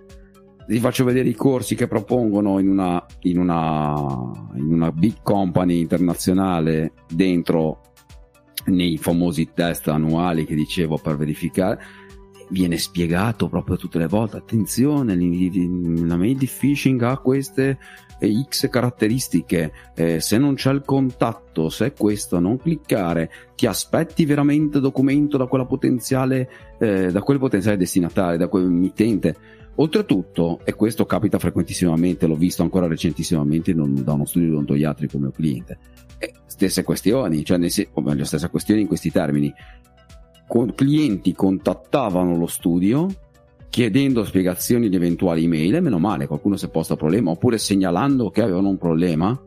[0.67, 5.81] vi faccio vedere i corsi che propongono in una, in una, in una big company
[5.81, 7.81] internazionale dentro
[8.67, 11.81] nei famosi test annuali che dicevo per verificare.
[12.51, 17.79] Viene spiegato proprio tutte le volte, attenzione, la mail phishing ha queste
[18.49, 24.25] X caratteristiche, eh, se non c'è il contatto, se è questo, non cliccare, ti aspetti
[24.25, 26.49] veramente documento da quella potenziale,
[26.79, 29.37] eh, da quel potenziale destinatario, da quel mittente.
[29.77, 35.79] Oltretutto, e questo capita frequentissimamente, l'ho visto ancora recentissimamente da uno studio odontoiatrico come cliente,
[36.19, 39.53] eh, stesse questioni, cioè nel, o meglio, stessa questione in questi termini.
[40.47, 43.09] Con, clienti contattavano lo studio
[43.71, 47.57] chiedendo spiegazioni di eventuali email, e meno male, qualcuno si è posto il problema, oppure
[47.57, 49.41] segnalando che avevano un problema,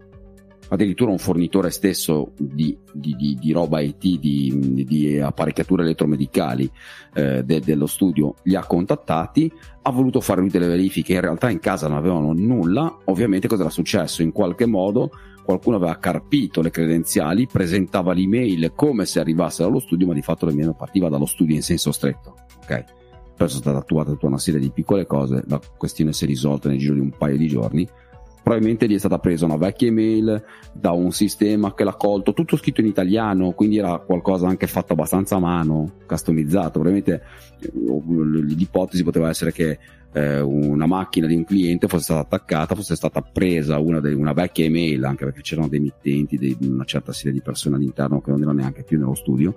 [0.70, 6.70] addirittura un fornitore stesso di, di, di, di roba IT, di, apparecchiature elettromedicali
[7.14, 9.52] eh, de, dello studio, li ha contattati,
[9.82, 13.62] ha voluto fare lui delle verifiche, in realtà in casa non avevano nulla, ovviamente cosa
[13.62, 14.22] era successo?
[14.22, 15.12] In qualche modo
[15.44, 20.46] qualcuno aveva carpito le credenziali, presentava l'email come se arrivasse dallo studio, ma di fatto
[20.46, 22.36] l'email partiva dallo studio in senso stretto.
[22.64, 23.04] Ok?
[23.36, 26.70] poi sono state attuate tutta una serie di piccole cose, la questione si è risolta
[26.70, 27.88] nel giro di un paio di giorni.
[28.46, 32.58] Probabilmente gli è stata presa una vecchia email da un sistema che l'ha colto, tutto
[32.58, 36.80] scritto in italiano, quindi era qualcosa anche fatto abbastanza a mano, customizzato.
[36.80, 37.24] Probabilmente
[37.60, 37.72] eh,
[38.54, 39.80] l'ipotesi poteva essere che
[40.14, 44.34] eh, una macchina di un cliente fosse stata attaccata, fosse stata presa una, de- una
[44.34, 48.30] vecchia email, anche perché c'erano dei mittenti, di una certa serie di persone all'interno che
[48.30, 49.56] non erano neanche più nello studio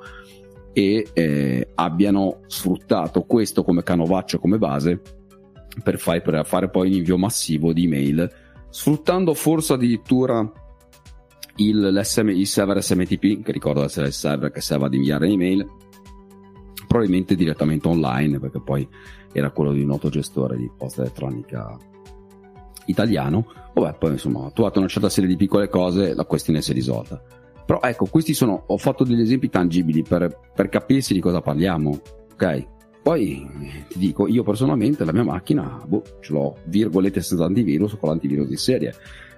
[0.72, 4.98] e eh, abbiano sfruttato questo come canovaccio, come base
[5.82, 10.50] per, fai, per fare poi l'invio massivo di email, sfruttando forse addirittura
[11.56, 12.02] il,
[12.34, 15.66] il server SMTP, che ricordo essere il server che serve ad inviare email,
[16.86, 18.88] probabilmente direttamente online, perché poi
[19.32, 21.76] era quello di un noto gestore di posta elettronica
[22.86, 23.46] italiano.
[23.74, 26.74] Vabbè, poi insomma, ho trovato una certa serie di piccole cose, la questione si è
[26.74, 27.20] risolta.
[27.66, 32.00] Però ecco, questi sono, ho fatto degli esempi tangibili per, per capirsi di cosa parliamo,
[32.32, 32.66] ok?
[33.08, 33.48] Poi
[33.88, 38.46] ti dico, io personalmente la mia macchina, boh, ce l'ho virgolette senza antivirus con l'antivirus
[38.46, 38.92] di serie.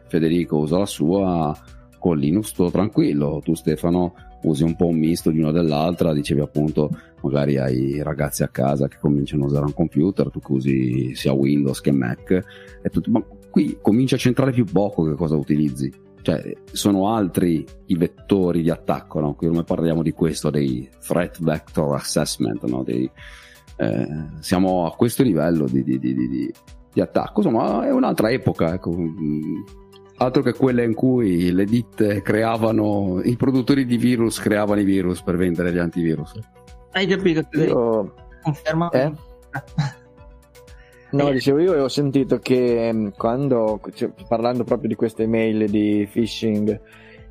[0.09, 1.57] Federico usa la sua
[1.97, 6.41] con Linux tutto tranquillo, tu Stefano usi un po' un misto di una dell'altra, dicevi
[6.41, 6.91] appunto
[7.23, 11.33] magari hai ragazzi a casa che cominciano a usare un computer, tu che usi sia
[11.33, 16.55] Windows che Mac, tutto, ma qui comincia a centrare più poco che cosa utilizzi cioè
[16.73, 19.35] sono altri i vettori di attacco, no?
[19.35, 22.83] Qui noi parliamo di questo, dei threat vector assessment, no?
[22.83, 23.11] dei,
[23.81, 24.07] eh,
[24.41, 26.53] siamo a questo livello di, di, di,
[26.93, 28.95] di, attacco, insomma è un'altra epoca, ecco.
[30.16, 35.22] altro che quella in cui le ditte creavano, i produttori di virus creavano i virus
[35.22, 36.39] per vendere gli antivirus.
[36.93, 37.47] Hai capito?
[37.53, 38.14] Io...
[38.43, 38.91] Conferma.
[38.91, 39.12] Eh?
[41.12, 46.09] No, dicevo io ho sentito che mm, quando, cioè, parlando proprio di queste email di
[46.09, 46.81] phishing,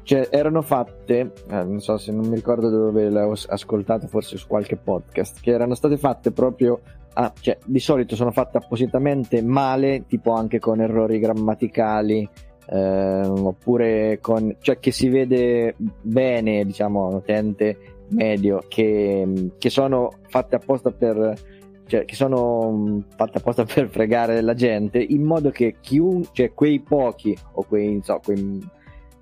[0.04, 4.38] cioè erano fatte, eh, non so se non mi ricordo dove le ho ascoltate, forse
[4.38, 6.82] su qualche podcast, che erano state fatte proprio,
[7.14, 12.28] ah, cioè di solito sono fatte appositamente male, tipo anche con errori grammaticali,
[12.72, 17.78] eh, oppure con, cioè che si vede bene, diciamo, un utente
[18.10, 21.58] medio, che, che sono fatte apposta per
[21.90, 26.54] cioè, che sono mm, fatte apposta per fregare la gente, in modo che chiun- cioè,
[26.54, 28.60] quei pochi o quei, so, quei,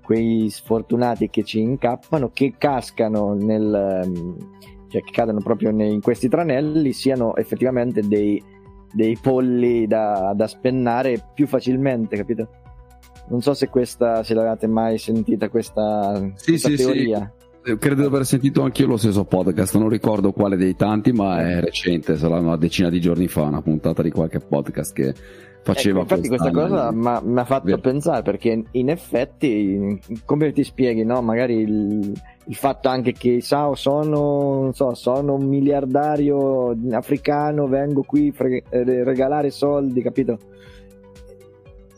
[0.08, 4.38] quei, sfortunati che ci incappano, che cascano nel, mm,
[4.88, 8.42] cioè che cadono proprio nei, in questi tranelli, siano effettivamente dei,
[8.90, 12.48] dei polli da, da, spennare più facilmente, capito?
[13.28, 17.30] Non so se questa, se l'avete mai sentita questa, sì, questa sì, teoria.
[17.62, 17.72] Sì.
[17.72, 21.12] Eh, credo di aver sentito anche io lo stesso podcast, non ricordo quale dei tanti,
[21.12, 25.14] ma è recente, sarà una decina di giorni fa, una puntata di qualche podcast che
[25.72, 27.78] faceva ecco, infatti questa cosa mi ha fatto Vero.
[27.78, 32.12] pensare perché in effetti come ti spieghi no magari il,
[32.46, 39.04] il fatto anche che so, sono, so, sono un miliardario africano vengo qui a eh,
[39.04, 40.38] regalare soldi capito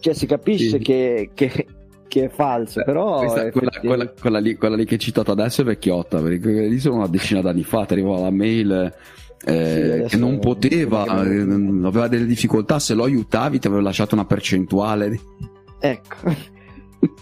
[0.01, 0.79] cioè si capisce sì.
[0.79, 1.67] che, che
[2.11, 3.19] che è falso, però...
[3.19, 6.81] Questa, quella, quella, quella, lì, quella, lì, che hai citato adesso è vecchiotta, perché lì
[6.81, 8.93] sono una decina d'anni fa, ti arrivava la mail
[9.45, 14.15] eh, sì, che non poteva, eh, aveva delle difficoltà, se lo aiutavi ti aveva lasciato
[14.15, 15.19] una percentuale.
[15.79, 16.17] Ecco.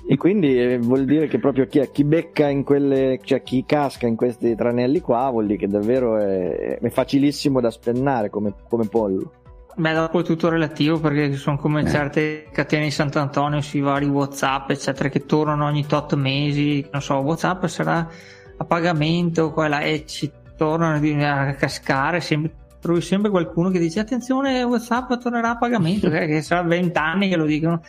[0.08, 4.06] e quindi eh, vuol dire che proprio chi, chi, becca in quelle, cioè chi casca
[4.06, 8.86] in questi tranelli qua, vuol dire che davvero è, è facilissimo da spennare come, come
[8.86, 9.32] pollo.
[9.76, 11.88] Beh, dopo è tutto relativo perché sono come eh.
[11.88, 16.84] certe catene di Sant'Antonio sui vari WhatsApp, eccetera, che tornano ogni tot mesi.
[16.90, 18.08] Non so, WhatsApp sarà
[18.56, 20.28] a pagamento, quella e ci
[20.58, 22.20] tornano a cascare.
[22.20, 27.28] Sempre, trovi sempre qualcuno che dice: Attenzione, WhatsApp tornerà a pagamento, che sarà 20 anni
[27.30, 27.80] che lo dicono.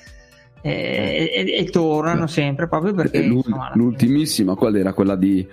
[0.61, 5.47] E, e, e tornano sempre proprio perché insomma, l'ultimissima qual era quella di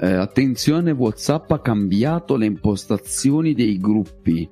[0.00, 4.48] eh, attenzione, WhatsApp ha cambiato le impostazioni dei gruppi.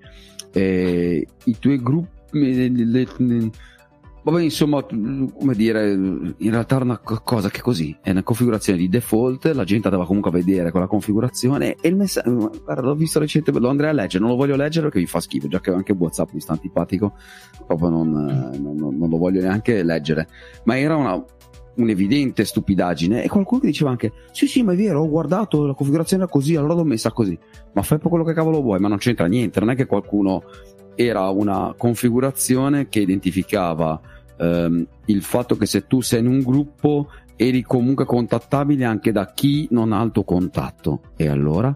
[0.53, 2.15] Eh, I tuoi gruppi.
[2.31, 3.51] Le, le, le,
[4.27, 8.89] vabbè, insomma, come dire, in realtà è una cosa che così è una configurazione di
[8.89, 9.47] default.
[9.53, 11.77] La gente andava comunque a vedere quella configurazione.
[11.81, 14.25] E il messaggio, guarda, l'ho visto recentemente, lo andrei a leggere.
[14.25, 17.15] Non lo voglio leggere perché mi fa schifo, già che anche WhatsApp mi sta antipatico.
[17.67, 20.27] Proprio non, non, non, lo voglio neanche leggere.
[20.65, 21.25] Ma era una,
[21.77, 25.75] un'evidente stupidaggine e qualcuno che diceva anche sì sì ma è vero ho guardato la
[25.75, 27.39] configurazione era così allora l'ho messa così
[27.75, 30.43] ma fai un quello che cavolo vuoi ma non c'entra niente non è che qualcuno
[30.95, 34.01] era una configurazione che identificava
[34.39, 39.33] ehm, il fatto che se tu sei in un gruppo eri comunque contattabile anche da
[39.33, 41.01] chi non ha il tuo contatto.
[41.17, 41.75] E allora?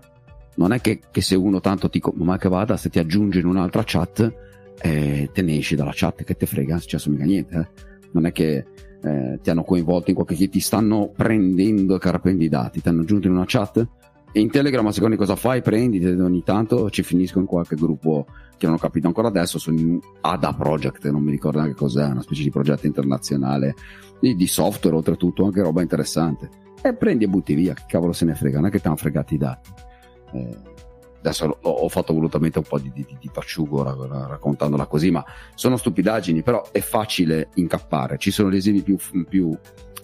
[0.57, 3.47] Non è che, che se uno tanto ti ma che vada se ti aggiunge in
[3.47, 4.35] un'altra chat
[4.83, 7.89] eh, te ne esci dalla chat che te frega non succede mica niente eh?
[8.13, 8.67] non è che
[9.03, 13.03] eh, ti hanno coinvolto in qualche che ti stanno prendendo carpendo i dati, ti hanno
[13.03, 13.87] aggiunto in una chat.
[14.33, 15.61] E in Telegram a seconda di cosa fai?
[15.61, 18.27] Prendi ogni tanto ci finisco in qualche gruppo
[18.61, 22.05] che non ho capito ancora adesso sono in ADA Project non mi ricordo neanche cos'è
[22.05, 23.75] una specie di progetto internazionale
[24.21, 26.51] di, di software oltretutto anche roba interessante
[26.83, 28.97] e prendi e butti via che cavolo se ne frega non è che ti hanno
[28.97, 29.71] fregato i dati
[30.35, 30.57] eh,
[31.21, 33.83] adesso ho fatto volutamente un po' di, di, di tacciugo
[34.29, 35.23] raccontandola così, ma
[35.55, 38.17] sono stupidaggini, però è facile incappare.
[38.17, 38.97] Ci sono esempi più,
[39.29, 39.55] più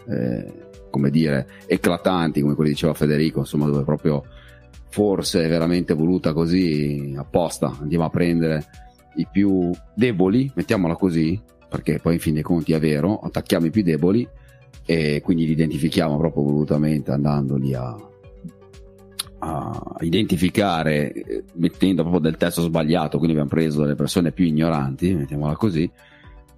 [0.08, 4.24] eh, come dire, eclatanti, come quelli diceva Federico, insomma, dove proprio
[4.96, 8.64] forse è veramente voluta così apposta, andiamo a prendere
[9.16, 11.38] i più deboli, mettiamola così,
[11.68, 14.26] perché poi in fin dei conti è vero, attacchiamo i più deboli
[14.86, 17.94] e quindi li identifichiamo proprio volutamente andandoli a,
[19.40, 25.12] a identificare eh, mettendo proprio del testo sbagliato, quindi abbiamo preso le persone più ignoranti,
[25.12, 25.90] mettiamola così,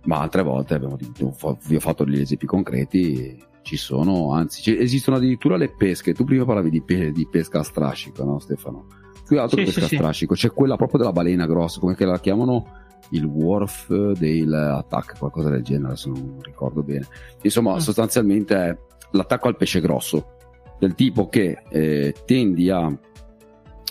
[0.04, 3.36] ma altre volte abbiamo, vi ho fatto degli esempi concreti,
[3.68, 7.62] ci sono, anzi esistono addirittura le pesche, tu prima parlavi di, pe- di pesca a
[7.62, 8.86] strascico, no Stefano?
[9.26, 12.06] Qui altro sì, pesca sì, a strascico, c'è quella proprio della balena grossa, come che
[12.06, 12.86] la chiamano?
[13.10, 17.06] il Wharf del Attack, qualcosa del genere, adesso non ricordo bene.
[17.42, 17.78] Insomma, mm.
[17.78, 18.76] sostanzialmente è
[19.12, 20.36] l'attacco al pesce grosso
[20.78, 22.94] del tipo che eh, tendi a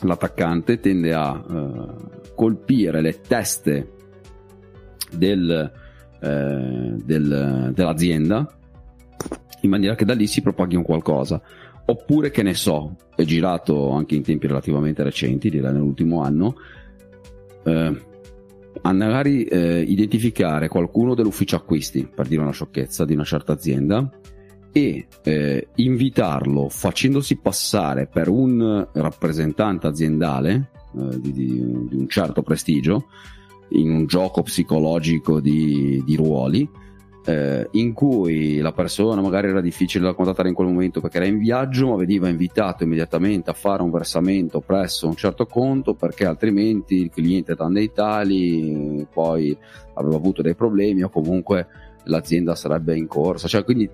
[0.03, 3.93] l'attaccante tende a eh, colpire le teste
[5.11, 5.71] del,
[6.21, 8.47] eh, del, dell'azienda
[9.67, 11.41] in maniera che da lì si propaghi un qualcosa.
[11.89, 16.55] Oppure che ne so è girato anche in tempi relativamente recenti direi nell'ultimo anno
[17.63, 18.01] eh,
[18.81, 24.09] a magari eh, identificare qualcuno dell'ufficio acquisti per dire una sciocchezza di una certa azienda
[24.71, 31.47] e eh, invitarlo facendosi passare per un rappresentante aziendale eh, di, di,
[31.89, 33.07] di, un certo prestigio
[33.69, 36.69] in un gioco psicologico di, di ruoli
[37.27, 41.25] eh, in cui la persona magari era difficile da contattare in quel momento perché era
[41.25, 46.25] in viaggio ma veniva invitato immediatamente a fare un versamento presso un certo conto perché
[46.25, 49.55] altrimenti il cliente da dei tali poi
[49.95, 51.67] aveva avuto dei problemi o comunque
[52.05, 53.49] l'azienda sarebbe in corsa.
[53.49, 53.89] Cioè quindi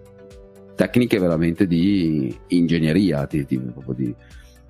[0.76, 4.16] tecniche veramente di ingegneria, di, di,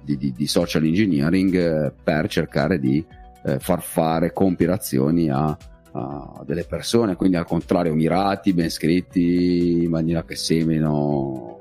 [0.05, 3.05] di, di social engineering eh, per cercare di
[3.43, 5.57] eh, far fare compilazioni a,
[5.93, 11.57] a, delle persone, quindi al contrario mirati, ben scritti, in maniera che semino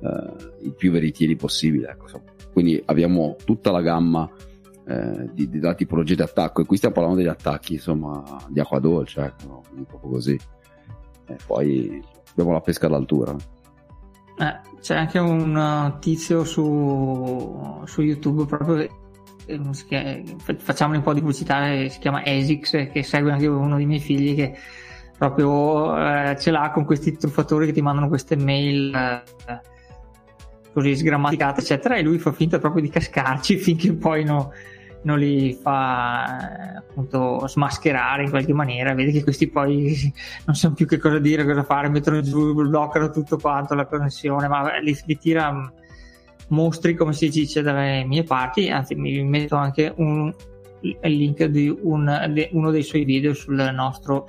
[0.00, 1.90] eh, il più veritieri possibile.
[1.90, 2.06] Ecco,
[2.52, 4.28] quindi abbiamo tutta la gamma
[4.86, 8.60] eh, di, di, della tipologia di attacco e qui stiamo parlando degli attacchi insomma di
[8.60, 10.38] acqua dolce, ecco, proprio così.
[11.26, 13.34] E poi abbiamo la pesca d'altura.
[14.38, 18.88] Eh, c'è anche un uh, tizio su, su YouTube proprio
[19.44, 20.24] che
[20.58, 24.34] facciamo un po' di pubblicità si chiama Esix che segue anche uno dei miei figli
[24.34, 24.54] che
[25.16, 29.60] proprio eh, ce l'ha con questi truffatori che ti mandano queste mail eh,
[30.72, 34.52] così sgrammaticate eccetera e lui fa finta proprio di cascarci finché poi no,
[35.02, 36.24] non li fa
[36.78, 40.12] appunto smascherare in qualche maniera, vedi che questi poi
[40.46, 44.48] non sanno più che cosa dire, cosa fare, mettono giù, bloccano tutto quanto la connessione,
[44.48, 45.66] ma li, li tira mm,
[46.52, 50.32] mostri come si dice dalle mie parti, anzi mi metto anche un,
[50.80, 54.28] il link di un, di uno dei suoi video sul nostro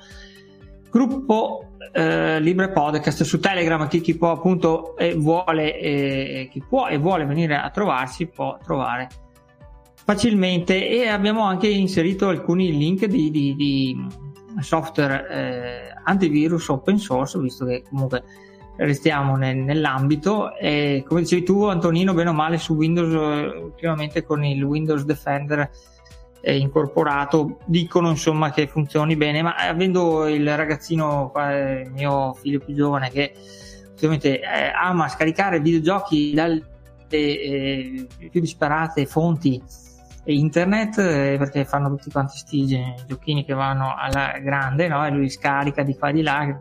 [0.90, 3.88] gruppo eh, Libre Podcast su Telegram.
[3.88, 8.58] Chi, chi può appunto e vuole eh, chi può e vuole venire a trovarci può
[8.64, 9.10] trovare
[10.06, 10.88] facilmente.
[10.88, 14.08] E abbiamo anche inserito alcuni link di, di, di
[14.60, 18.24] software eh, antivirus open source visto che comunque
[18.76, 24.24] restiamo nel, nell'ambito e come dicevi tu Antonino bene o male su Windows eh, ultimamente
[24.24, 25.70] con il Windows Defender
[26.42, 32.74] eh, incorporato dicono insomma che funzioni bene ma avendo il ragazzino il mio figlio più
[32.74, 33.34] giovane che
[33.94, 36.62] ovviamente eh, ama scaricare videogiochi dal
[37.10, 39.62] eh, più disparate fonti
[40.26, 42.66] internet eh, perché fanno tutti quanti questi
[43.06, 45.06] giochini che vanno alla grande no?
[45.06, 46.58] e lui scarica di qua e di là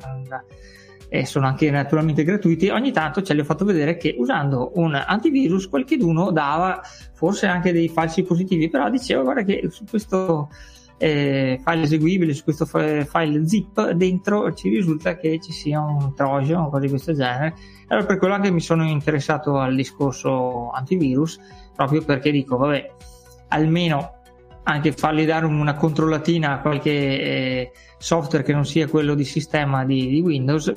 [1.15, 4.95] e sono anche naturalmente gratuiti ogni tanto ce li ho fatto vedere che usando un
[4.95, 6.81] antivirus qualcheduno dava
[7.13, 10.49] forse anche dei falsi positivi però diceva guarda che su questo
[10.97, 16.63] eh, file eseguibile su questo file zip dentro ci risulta che ci sia un trojan
[16.63, 17.57] o cose di questo genere.
[17.89, 21.39] Allora per quello anche mi sono interessato al discorso antivirus
[21.75, 22.91] proprio perché dico vabbè
[23.49, 24.21] almeno
[24.63, 29.85] anche fargli dare una controllatina a qualche eh, software che non sia quello di sistema
[29.85, 30.73] di, di Windows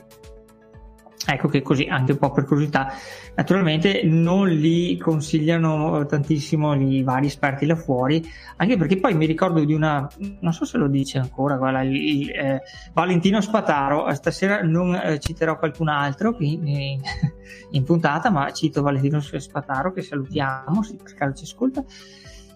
[1.28, 2.94] Ecco che così, anche un po' per curiosità,
[3.36, 8.24] naturalmente non li consigliano tantissimo i vari esperti là fuori,
[8.58, 10.08] anche perché poi mi ricordo di una,
[10.40, 12.62] non so se lo dice ancora, guarda, il, eh,
[12.94, 17.00] Valentino Spataro, stasera non eh, citerò qualcun altro qui in,
[17.72, 21.84] in, puntata, ma cito Valentino Spataro che salutiamo, se per caso ci ascolta,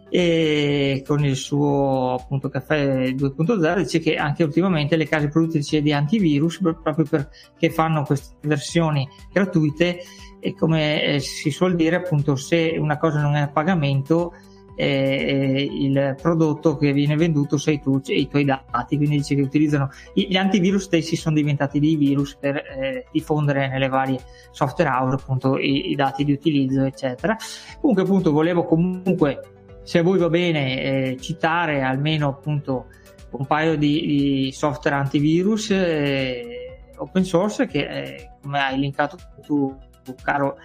[0.10, 5.94] e con il suo appunto caffè 2.0 dice che anche ultimamente le case produttrici di
[5.94, 10.00] antivirus proprio perché fanno queste versioni gratuite
[10.40, 14.34] e come eh, si suol dire appunto se una cosa non è a pagamento
[14.76, 18.96] eh, il prodotto che viene venduto sei tu e i tuoi dati.
[18.96, 23.90] Quindi dice che utilizzano gli antivirus stessi sono diventati dei virus per eh, diffondere nelle
[23.90, 24.20] varie
[24.52, 27.36] software house appunto i, i dati di utilizzo eccetera.
[27.82, 29.59] Comunque appunto volevo comunque
[29.90, 32.90] se a voi va bene eh, citare almeno appunto
[33.32, 39.76] un paio di, di software antivirus eh, open source che eh, come hai linkato tu
[40.22, 40.58] caro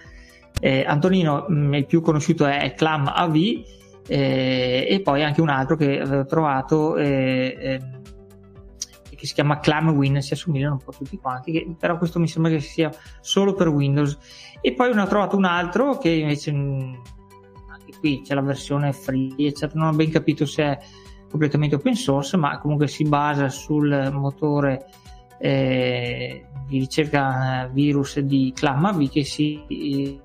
[0.59, 3.35] eh, Antonino mh, mm, il più conosciuto è Clam AV
[4.07, 8.01] eh, e poi anche un altro che avevo trovato eh, ehm,
[9.09, 12.51] che si chiama ClamWin si assomigliano un po' tutti quanti che, però questo mi sembra
[12.51, 14.17] che sia solo per Windows.
[14.61, 16.93] E poi ne ho trovato un altro che invece mm,
[18.05, 19.79] qui c'è la versione free, eccetera.
[19.79, 20.77] Non ho ben capito se è
[21.27, 24.85] completamente open source, ma comunque si basa sul motore
[25.39, 30.19] eh, di ricerca virus di ClamAV che si eh,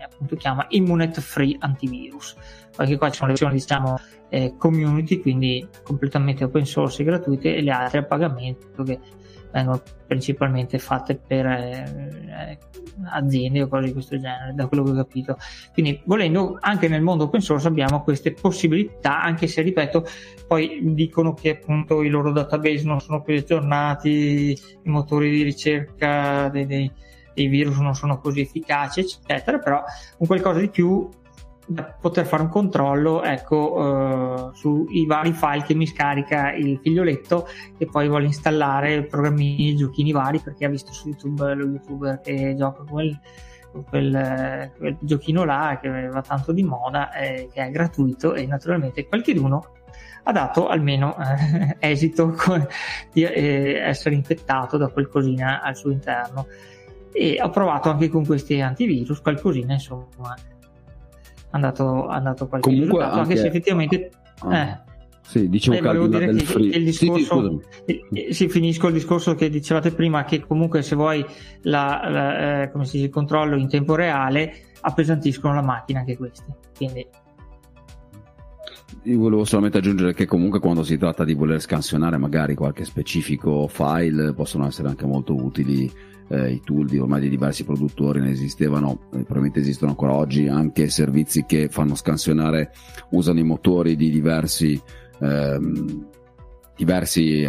[0.00, 2.36] appunto chiama Immunet Free Antivirus.
[2.76, 7.56] Anche qua ci sono le versioni diciamo eh, community, quindi completamente open source e gratuite,
[7.56, 9.00] e le altre a pagamento che
[9.50, 12.25] vengono principalmente fatte per eh,
[13.10, 15.36] aziende o cose di questo genere, da quello che ho capito.
[15.72, 20.04] Quindi, volendo, anche nel mondo open source abbiamo queste possibilità, anche se, ripeto,
[20.46, 26.48] poi dicono che appunto i loro database non sono più aggiornati, i motori di ricerca
[26.48, 26.90] dei, dei,
[27.34, 29.82] dei virus non sono così efficaci, eccetera, però
[30.18, 31.08] un qualcosa di più
[31.66, 37.48] da poter fare un controllo ecco, uh, sui vari file che mi scarica il figlioletto
[37.76, 42.54] e poi vuole installare programmini, giochini vari perché ha visto su YouTube lo youtuber che
[42.56, 43.18] gioca quel,
[43.88, 49.06] quel, quel giochino là che va tanto di moda eh, che è gratuito e naturalmente
[49.06, 49.74] qualcheduno
[50.22, 52.64] ha dato almeno eh, esito con,
[53.12, 56.46] di eh, essere infettato da qualcosina al suo interno.
[57.12, 60.34] E ho provato anche con questi antivirus qualcosina insomma
[61.56, 64.10] andato, andato qualche Comunque risultato, anche, anche se effettivamente...
[64.40, 64.56] Ah.
[64.56, 64.80] Eh,
[65.26, 66.76] sì, dicevo eh, volevo dire che free.
[66.76, 71.24] il discorso, sì, sì, sì, finisco il discorso che dicevate prima, che comunque se vuoi
[71.62, 74.52] la, la, eh, come si dice, il controllo in tempo reale
[74.82, 76.44] appesantiscono la macchina anche questi.
[76.76, 77.04] Quindi
[79.02, 83.66] io volevo solamente aggiungere che comunque quando si tratta di voler scansionare magari qualche specifico
[83.68, 85.90] file possono essere anche molto utili
[86.28, 90.48] eh, i tool di ormai di diversi produttori ne esistevano, eh, probabilmente esistono ancora oggi
[90.48, 92.72] anche servizi che fanno scansionare,
[93.10, 94.80] usano i motori di diversi
[95.20, 96.06] ehm,
[96.76, 97.48] diversi,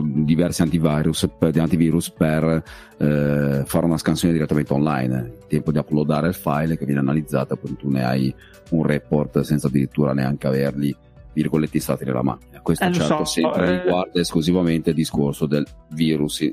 [0.00, 2.62] diversi antivirus, per, antivirus per
[2.98, 5.32] eh, fare una scansione direttamente online.
[5.40, 8.34] Il tempo di uploadare il file che viene analizzato, poi tu ne hai
[8.70, 10.96] un report senza addirittura neanche averli
[11.32, 12.60] virgoletti stati nella macchina.
[12.60, 13.82] Questo eh, certo so, sempre eh...
[13.82, 16.48] riguarda esclusivamente il discorso del virus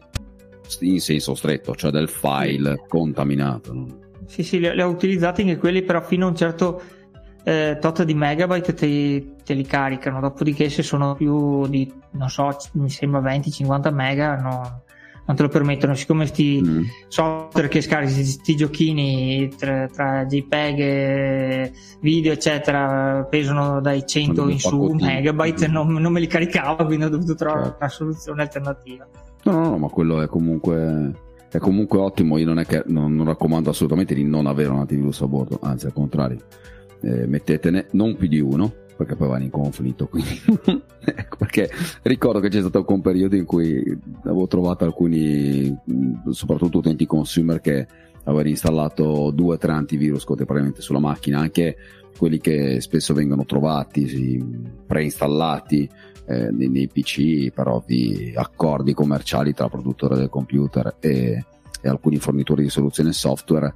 [0.80, 4.00] in senso stretto, cioè del file contaminato.
[4.26, 6.82] Sì, sì, li, li ho utilizzati anche quelli, però fino a un certo
[7.44, 12.56] eh, tot di megabyte te, te, li caricano, dopodiché se sono più di, non so,
[12.74, 14.84] mi sembra 20-50 mega, no,
[15.26, 15.96] non te lo permettono.
[15.96, 16.84] Siccome questi mm.
[17.08, 24.96] software che scarichi questi giochini tra, tra, JPEG, video, eccetera, pesano dai 100 in su
[25.00, 25.72] megabyte, mm.
[25.72, 27.78] non, non, me li caricavo, quindi ho dovuto trovare certo.
[27.80, 29.08] una soluzione alternativa.
[29.44, 31.14] No, no, no, ma quello è comunque,
[31.50, 32.38] è comunque ottimo.
[32.38, 35.60] Io non è che non, non, raccomando assolutamente di non avere un antivirus a bordo,
[35.62, 36.40] anzi al contrario,
[37.02, 38.72] eh, mettetene non più di uno
[39.02, 40.10] perché poi vanno in conflitto.
[41.04, 41.68] Ecco, perché
[42.04, 43.84] ricordo che c'è stato un periodo in cui
[44.24, 45.76] avevo trovato alcuni,
[46.30, 47.88] soprattutto utenti consumer, che
[48.26, 51.76] aver installato due o tre antivirus contemporaneamente sulla macchina, anche
[52.16, 54.46] quelli che spesso vengono trovati
[54.86, 55.90] preinstallati
[56.32, 61.46] eh, nei, nei, PC per ovvi accordi commerciali tra produttore del computer e,
[61.82, 63.74] e alcuni fornitori di soluzioni software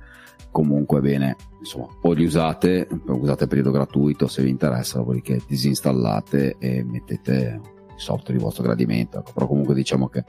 [0.51, 6.55] comunque bene insomma o li usate usate a periodo gratuito se vi interessa dopodiché disinstallate
[6.59, 10.23] e mettete il software di vostro gradimento ecco, però comunque diciamo che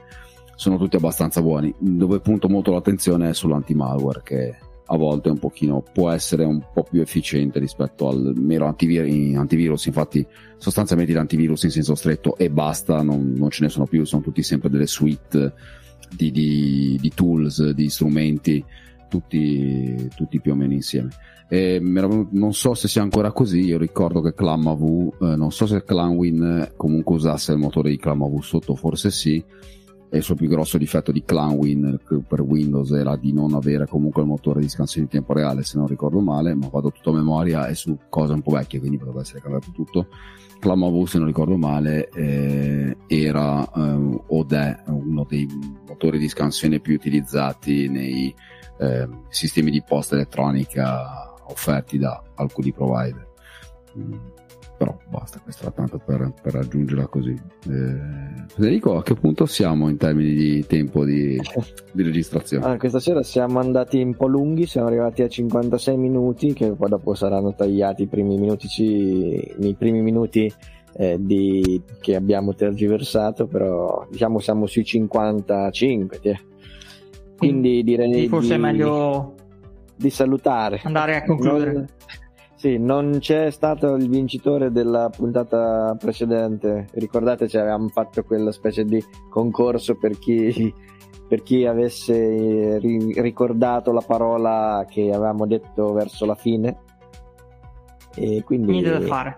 [0.57, 1.73] sono tutti abbastanza buoni.
[1.77, 4.57] Dove punto molto l'attenzione è sull'anti-malware che
[4.87, 9.85] a volte un pochino può essere un po' più efficiente rispetto al mero antivir- antivirus
[9.85, 10.25] infatti
[10.57, 14.43] sostanzialmente l'antivirus in senso stretto e basta non, non, ce ne sono più sono tutti
[14.43, 15.53] sempre delle suite
[16.15, 18.63] di, di, di tools di strumenti
[19.07, 21.09] tutti, tutti più o meno insieme.
[21.49, 25.83] E non so se sia ancora così, io ricordo che ClamAV, eh, non so se
[25.83, 29.41] ClanWin comunque usasse il motore di ClamAV sotto, forse sì,
[30.09, 34.21] e il suo più grosso difetto di ClanWin per Windows era di non avere comunque
[34.21, 37.13] il motore di scansione in tempo reale, se non ricordo male, ma vado tutto a
[37.13, 40.07] memoria e su cose un po' vecchie, quindi potrebbe essere cambiato tutto.
[40.59, 45.47] ClamAV, se non ricordo male, eh, era eh, od è uno dei
[45.87, 48.33] motori di scansione più utilizzati nei
[48.79, 53.27] eh, sistemi di posta elettronica offerti da alcuni provider.
[54.77, 57.31] Però basta, questo era tanto per, per raggiungerla così.
[57.67, 61.39] Eh, Federico, a che punto siamo in termini di tempo di,
[61.91, 62.63] di registrazione?
[62.63, 66.89] Allora, questa sera siamo andati un po' lunghi, siamo arrivati a 56 minuti, che poi
[66.89, 68.67] dopo saranno tagliati i primi minuti,
[69.59, 70.53] i primi minuti
[70.93, 76.19] eh, di, che abbiamo tergiversato, però diciamo siamo sui 55.
[76.19, 76.35] Tiè.
[77.35, 79.33] Quindi direi forse di, è meglio
[79.95, 80.81] di salutare.
[80.83, 81.87] Andare a concludere.
[82.57, 86.87] Sì, non c'è stato il vincitore della puntata precedente.
[86.93, 88.99] Ricordate, ci avevamo fatto quella specie di
[89.29, 90.73] concorso per chi,
[91.27, 96.79] per chi avesse ri- ricordato la parola che avevamo detto verso la fine.
[98.15, 99.35] E quindi niente da fare.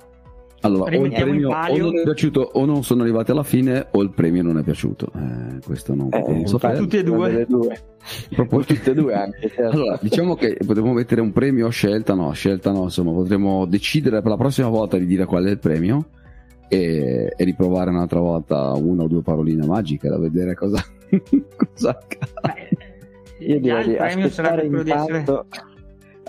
[0.62, 4.02] Allora, o il premio o non è piaciuto o non sono arrivati alla fine o
[4.02, 5.10] il premio non è piaciuto.
[5.16, 6.78] Eh, questo non, eh, non so fare.
[6.78, 7.46] Tutti e due.
[7.48, 7.82] due.
[8.36, 9.50] Proprio tutte e due anche.
[9.50, 9.76] Certo.
[9.76, 13.66] Allora, diciamo che potremmo mettere un premio a scelta, no, a scelta no, insomma, potremmo
[13.66, 16.10] decidere per la prossima volta di dire qual è il premio
[16.68, 20.84] e, e riprovare un'altra volta una o due paroline magiche da vedere cosa,
[21.56, 22.70] cosa accade.
[23.40, 25.46] Io direi di aspettare intanto...
[25.50, 25.78] Essere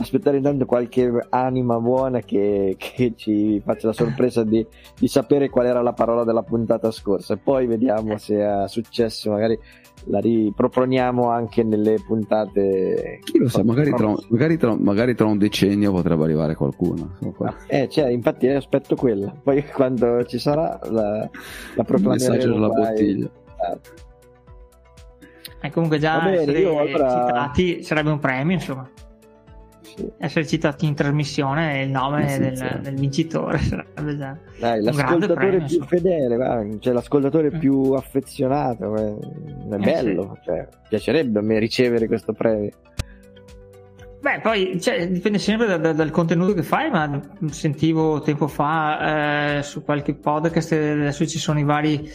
[0.03, 4.66] aspettare intanto qualche anima buona che, che ci faccia la sorpresa di,
[4.98, 7.34] di, sapere qual era la parola della puntata scorsa.
[7.34, 9.59] E poi vediamo se è successo magari
[10.05, 15.36] la riproponiamo anche nelle puntate chi lo sa magari tra, magari, tra, magari tra, un
[15.36, 17.18] decennio potrebbe arrivare qualcuno.
[17.66, 19.32] Eh cioè infatti aspetto quella.
[19.42, 21.28] Poi quando ci sarà la,
[21.74, 23.30] la proclameremo il messaggio della bottiglia.
[25.62, 27.26] E eh, comunque già bene, essere allora...
[27.26, 28.88] citati sarebbe un premio insomma
[30.18, 35.66] essere citati in trasmissione e il nome del, del, vincitore sarebbe già Dai, l'ascoltatore premio,
[35.66, 37.59] più fedele va, cioè l'ascoltatore mm.
[37.59, 40.45] più affezionato è bello sì.
[40.45, 42.70] cioè, piacerebbe a me ricevere questo premio
[44.20, 47.18] Beh, poi cioè, dipende sempre da, da, dal contenuto che fai, ma
[47.49, 52.07] sentivo tempo fa eh, su qualche podcast, adesso ci sono i vari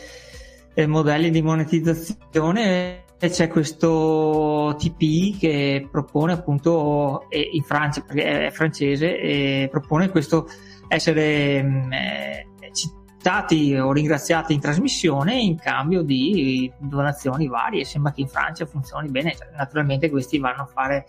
[0.76, 9.20] eh, modelli di monetizzazione c'è questo TP che propone appunto in Francia perché è francese
[9.20, 10.48] e propone questo
[10.88, 17.86] essere mm, eh, citati o ringraziati in trasmissione in cambio di donazioni varie.
[17.86, 21.06] Sembra che in Francia funzioni bene cioè, naturalmente questi vanno a fare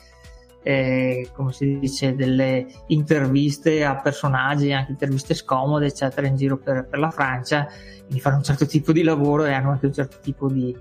[0.62, 6.86] eh, come si dice delle interviste a personaggi anche interviste scomode eccetera in giro per,
[6.88, 7.68] per la Francia.
[7.98, 10.74] Quindi fanno un certo tipo di lavoro e hanno anche un certo tipo di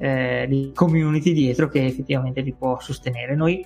[0.00, 3.36] eh, di community dietro che effettivamente li può sostenere.
[3.36, 3.64] Noi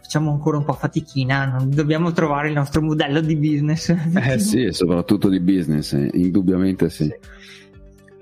[0.00, 3.94] facciamo ancora un po' fatichina, non dobbiamo trovare il nostro modello di business.
[4.14, 7.04] Eh sì, soprattutto di business, eh, indubbiamente sì.
[7.04, 7.12] sì.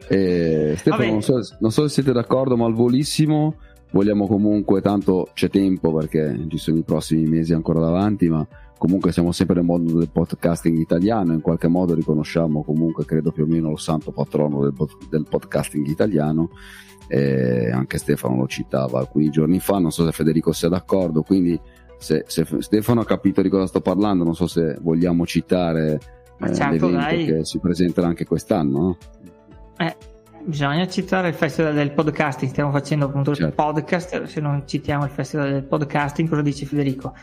[0.08, 3.54] Eh, Stefano, non so, non so, se siete d'accordo, ma al volissimo
[3.92, 8.44] vogliamo comunque, tanto c'è tempo perché ci sono i prossimi mesi ancora davanti, ma
[8.82, 13.44] comunque siamo sempre nel mondo del podcasting italiano, in qualche modo riconosciamo comunque, credo più
[13.44, 14.74] o meno, lo santo patrono del,
[15.08, 16.50] del podcasting italiano
[17.06, 21.56] eh, anche Stefano lo citava alcuni giorni fa, non so se Federico sia d'accordo, quindi
[21.96, 26.00] se, se Stefano ha capito di cosa sto parlando, non so se vogliamo citare
[26.40, 28.80] eh, certo, che si presenterà anche quest'anno.
[28.80, 28.96] No?
[29.76, 29.96] Eh,
[30.44, 33.46] bisogna citare il festival del podcasting, stiamo facendo appunto certo.
[33.46, 37.14] il podcast, se non citiamo il festival del podcasting, cosa dice Federico?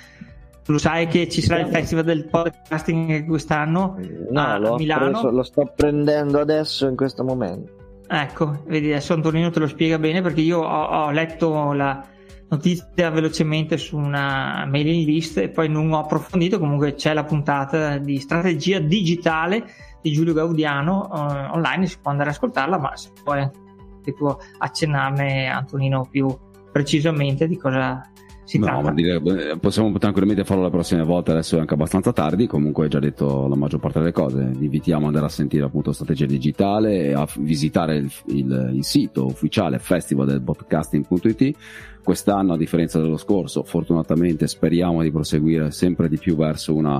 [0.69, 3.97] Tu sai che ci sarà il festival del podcasting quest'anno
[4.29, 5.09] no, a Milano?
[5.09, 8.03] Preso, lo sto prendendo adesso in questo momento.
[8.07, 12.05] Ecco, vedi adesso Antonino te lo spiega bene perché io ho, ho letto la,
[12.49, 17.97] notizia velocemente su una mailing list e poi non ho approfondito, comunque c'è la puntata
[17.97, 19.65] di strategia digitale
[20.03, 24.31] di Giulio Gaudiano eh, online, si può andare ad ascoltarla, ma se poi anche tu
[24.59, 26.27] accennarne Antonino più
[26.71, 28.07] precisamente di cosa
[28.49, 29.21] si no, ma direi,
[29.59, 33.47] possiamo tranquillamente farlo la prossima volta, adesso è anche abbastanza tardi, comunque hai già detto
[33.47, 37.13] la maggior parte delle cose, vi invitiamo ad andare a sentire appunto Strategia Digitale e
[37.13, 41.57] a visitare il, il, il sito ufficiale festival del podcasting.it.
[42.03, 46.99] Quest'anno, a differenza dello scorso, fortunatamente speriamo di proseguire sempre di più verso una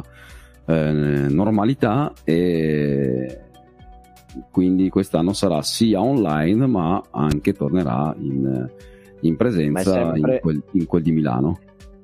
[0.68, 0.92] eh,
[1.30, 3.40] normalità e
[4.52, 8.70] quindi quest'anno sarà sia online ma anche tornerà in
[9.22, 10.36] in presenza sempre...
[10.36, 11.60] in, quel, in, quel, di Milano.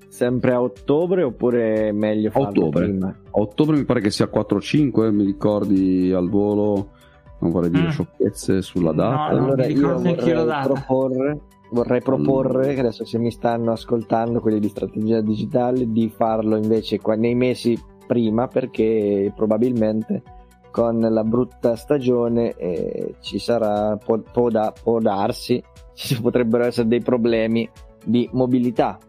[0.08, 2.86] Sempre a ottobre oppure meglio farlo ottobre.
[2.86, 3.08] prima?
[3.08, 6.92] A ottobre mi pare che sia 4-5, mi ricordi al volo,
[7.40, 7.90] non vorrei dire mm.
[7.90, 9.34] sciocchezze sulla data.
[9.34, 11.40] No, allora io vorrei proporre,
[11.72, 12.74] vorrei proporre mm.
[12.74, 17.36] che adesso se mi stanno ascoltando quelli di strategia digitale di farlo invece qua, nei
[17.36, 20.22] mesi prima perché probabilmente
[20.72, 25.64] con la brutta stagione eh, ci sarà può, può, da, può darsi
[25.96, 27.68] ci potrebbero essere dei problemi
[28.04, 29.00] di mobilità.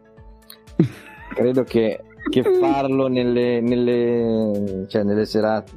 [1.34, 5.72] Credo che, che farlo nelle, nelle, cioè nelle serate,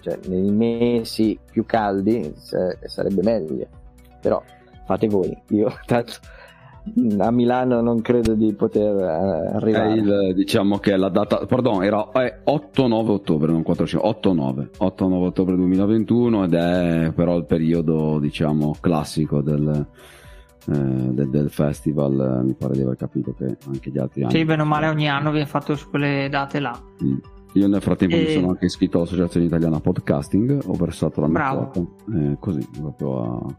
[0.00, 3.66] cioè nei mesi più caldi sarebbe meglio.
[4.20, 4.42] Però
[4.84, 5.34] fate voi.
[5.48, 6.12] Io tanto
[7.18, 9.92] a Milano non credo di poter eh, arrivare.
[9.94, 16.44] Il, diciamo che la data, pardon, era 8-9 ottobre, non 4-5, 8-9, 8-9 ottobre 2021
[16.44, 19.86] ed è però il periodo, diciamo, classico del,
[20.66, 24.32] del, del, festival eh, mi pare di aver capito che anche gli altri anni.
[24.32, 26.78] sì bene o male ogni anno viene fatto su quelle date là.
[27.02, 27.16] Mm.
[27.54, 28.20] io nel frattempo e...
[28.20, 31.80] mi sono anche iscritto all'associazione italiana podcasting ho versato la mia quota
[32.14, 33.56] eh, così proprio a,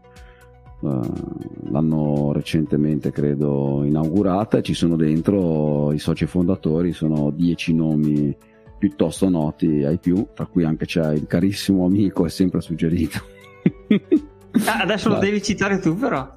[1.70, 8.36] l'hanno recentemente credo inaugurata e ci sono dentro i soci fondatori sono dieci nomi
[8.78, 13.18] piuttosto noti ai più tra cui anche c'è il carissimo amico è sempre suggerito.
[14.66, 16.36] Ah, adesso lo devi citare tu però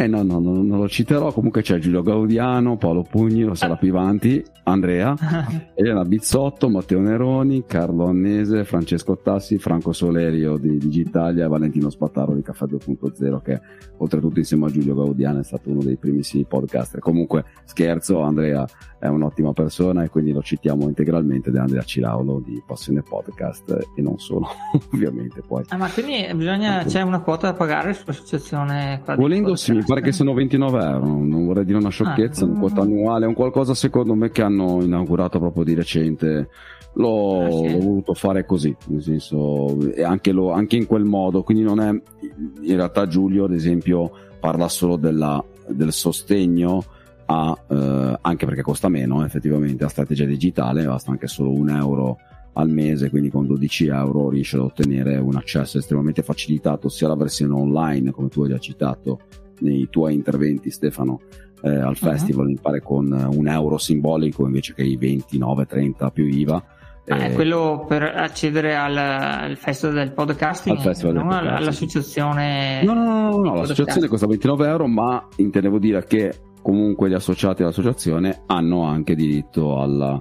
[0.00, 4.40] eh no, no, no, non lo citerò, comunque c'è Giulio Gaudiano, Paolo Pugni, Rossella Pivanti,
[4.62, 5.16] Andrea,
[5.74, 12.34] Elena Bizzotto, Matteo Neroni, Carlo Annese, Francesco Tassi, Franco Solerio di Digitalia e Valentino Spattaro
[12.34, 13.60] di Caffè 2.0 che
[13.96, 17.00] oltretutto insieme a Giulio Gaudiano è stato uno dei primissimi podcaster.
[17.00, 18.64] Comunque scherzo, Andrea
[19.00, 24.00] è un'ottima persona e quindi lo citiamo integralmente è Andrea Ciraulo di Passione Podcast e
[24.00, 24.46] non solo,
[24.92, 25.64] ovviamente poi.
[25.68, 29.02] Ah, ma quindi bisogna, c'è una quota da pagare sull'associazione?
[29.16, 32.82] Volendo sì, pare che siano 29 euro, non vorrei dire una sciocchezza, ah, una quota
[32.82, 36.50] annuale, è un qualcosa secondo me che hanno inaugurato proprio di recente.
[36.92, 37.72] L'ho, ah, sì.
[37.72, 41.88] l'ho voluto fare così, nel senso, anche, lo, anche in quel modo, quindi non è,
[41.88, 46.84] in realtà Giulio ad esempio parla solo della, del sostegno
[47.26, 52.18] a, eh, anche perché costa meno effettivamente a strategia digitale, basta anche solo un euro
[52.54, 57.16] al mese, quindi con 12 euro riesce ad ottenere un accesso estremamente facilitato sia alla
[57.16, 59.20] versione online, come tu hai già citato
[59.60, 61.20] nei tuoi interventi Stefano,
[61.62, 61.94] eh, al uh-huh.
[61.94, 66.64] festival, mi pare con un euro simbolico invece che i 29-30 più IVA.
[67.10, 71.62] Ah, eh, quello per accedere al, al, festival del podcasting, al festival non del podcasting.
[71.62, 72.82] all'associazione.
[72.84, 77.14] No, no, no, no, no l'associazione costa 29 euro, ma intendevo dire che comunque gli
[77.14, 80.20] associati all'associazione hanno anche diritto alla,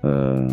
[0.00, 0.46] eh,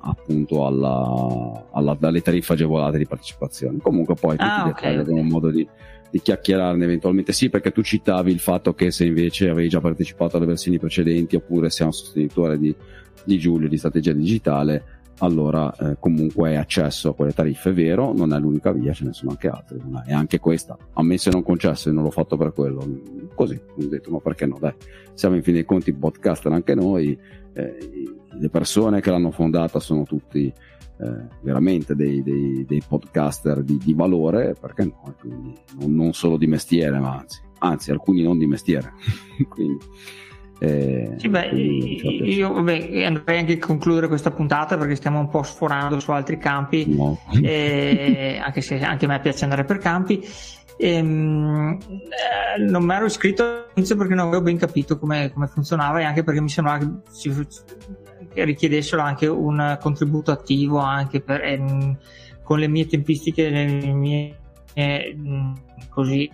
[0.00, 3.78] appunto alla, alla, alle tariffe agevolate di partecipazione.
[3.78, 5.18] Comunque poi tutti ah, i dettagli okay.
[5.20, 5.68] un modo di,
[6.10, 7.32] di chiacchierarne eventualmente.
[7.32, 11.36] Sì, perché tu citavi il fatto che se invece avevi già partecipato alle versioni precedenti
[11.36, 12.74] oppure sei un sostenitore di,
[13.24, 18.12] di Giulio di strategia digitale, allora eh, comunque hai accesso a quelle tariffe, è vero,
[18.12, 21.90] non è l'unica via, ce ne sono anche altre, e anche questa, ammesse non concesse,
[21.90, 22.86] non l'ho fatto per quello,
[23.34, 24.74] così, ho detto ma perché no, dai,
[25.14, 27.18] siamo in fin dei conti podcaster anche noi,
[27.54, 27.78] eh,
[28.38, 30.52] le persone che l'hanno fondata sono tutti
[30.98, 36.36] eh, veramente dei, dei, dei podcaster di, di, valore, perché no, quindi non, non, solo
[36.36, 38.92] di mestiere, ma anzi, anzi alcuni non di mestiere,
[39.48, 39.84] quindi
[40.58, 45.42] eh, sì, beh, io vabbè, andrei anche a concludere questa puntata perché stiamo un po'
[45.42, 47.18] sforando su altri campi, no.
[47.42, 50.24] eh, anche se anche a me piace andare per campi.
[50.78, 56.00] Ehm, eh, non mi ero iscritto all'inizio perché non avevo ben capito come, come funzionava
[56.00, 56.90] e anche perché mi sembrava che
[58.32, 61.96] richiedessero anche un contributo attivo anche per, ehm,
[62.42, 64.38] con le mie tempistiche, le mie
[64.74, 65.16] eh,
[65.88, 66.30] così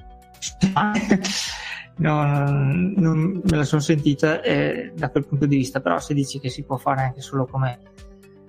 [1.96, 6.40] no, non me la sono sentita eh, da quel punto di vista, però se dici
[6.40, 7.78] che si può fare anche solo come...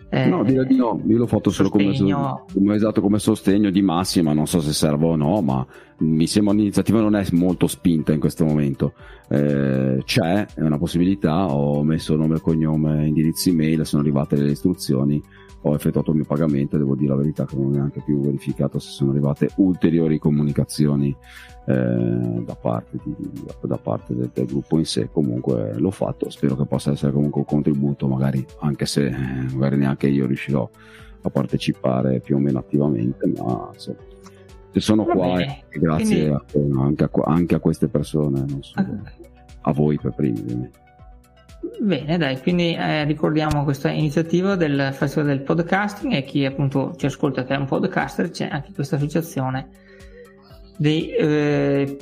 [0.10, 3.82] Eh, no, direi di no, io l'ho fatto solo come, come, esatto, come sostegno di
[3.82, 5.66] massima, non so se serve o no, ma
[6.04, 8.94] mi sembra un'iniziativa non è molto spinta in questo momento.
[9.30, 15.22] Eh, c'è, è una possibilità, ho messo nome cognome, indirizzo email, sono arrivate le istruzioni,
[15.66, 18.80] ho effettuato il mio pagamento devo dire la verità che non ho neanche più verificato
[18.80, 21.16] se sono arrivate ulteriori comunicazioni
[21.66, 23.16] eh, da parte, di,
[23.62, 25.10] da parte del, del, gruppo in sé.
[25.12, 29.78] Comunque l'ho fatto, spero che possa essere comunque un contributo, magari anche se eh, magari
[29.78, 30.70] neanche io riuscirò
[31.26, 33.98] a partecipare più o meno attivamente, ma insomma,
[34.80, 35.64] sono Va qua bene.
[35.70, 36.78] grazie Quindi...
[36.78, 38.86] a, anche, a, anche, a, queste persone, so, ah.
[39.62, 40.82] a voi per primi ovviamente.
[41.80, 47.06] Bene, dai, quindi eh, ricordiamo questa iniziativa del Festival del Podcasting e chi appunto ci
[47.06, 49.70] ascolta che è un podcaster, c'è anche questa associazione
[50.78, 51.98] dei eh,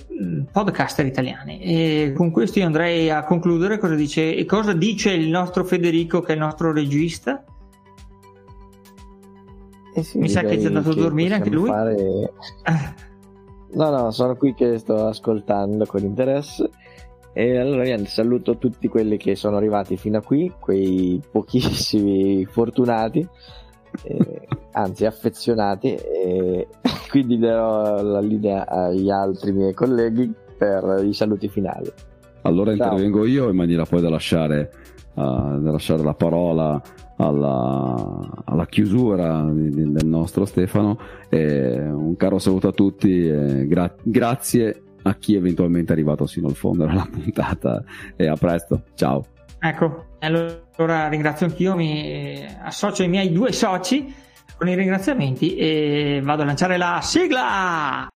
[0.52, 1.62] podcaster italiani.
[1.62, 3.78] E con questo io andrei a concludere.
[3.78, 7.44] Cosa dice, cosa dice il nostro Federico, che è il nostro regista?
[9.94, 11.68] Eh sì, Mi sa che è andato a dormire anche lui.
[11.68, 11.96] Fare...
[13.74, 16.70] no, no, sono qui che sto ascoltando con interesse.
[17.34, 23.26] E allora niente, saluto tutti quelli che sono arrivati fino a qui, quei pochissimi fortunati,
[24.04, 26.68] eh, anzi affezionati, e
[27.10, 31.90] quindi darò la linea agli altri miei colleghi per i saluti finali.
[32.42, 32.88] Allora Ciao.
[32.88, 34.72] intervengo io in maniera poi da lasciare,
[35.14, 36.82] lasciare la parola
[37.18, 40.98] alla, alla chiusura del nostro Stefano.
[41.30, 43.28] E un caro saluto a tutti,
[43.68, 47.84] gra- grazie a chi eventualmente è arrivato sino al fondo della puntata
[48.16, 49.26] e a presto, ciao.
[49.60, 54.12] Ecco, allora ringrazio anch'io, mi associo ai miei due soci
[54.58, 58.08] con i ringraziamenti e vado a lanciare la sigla!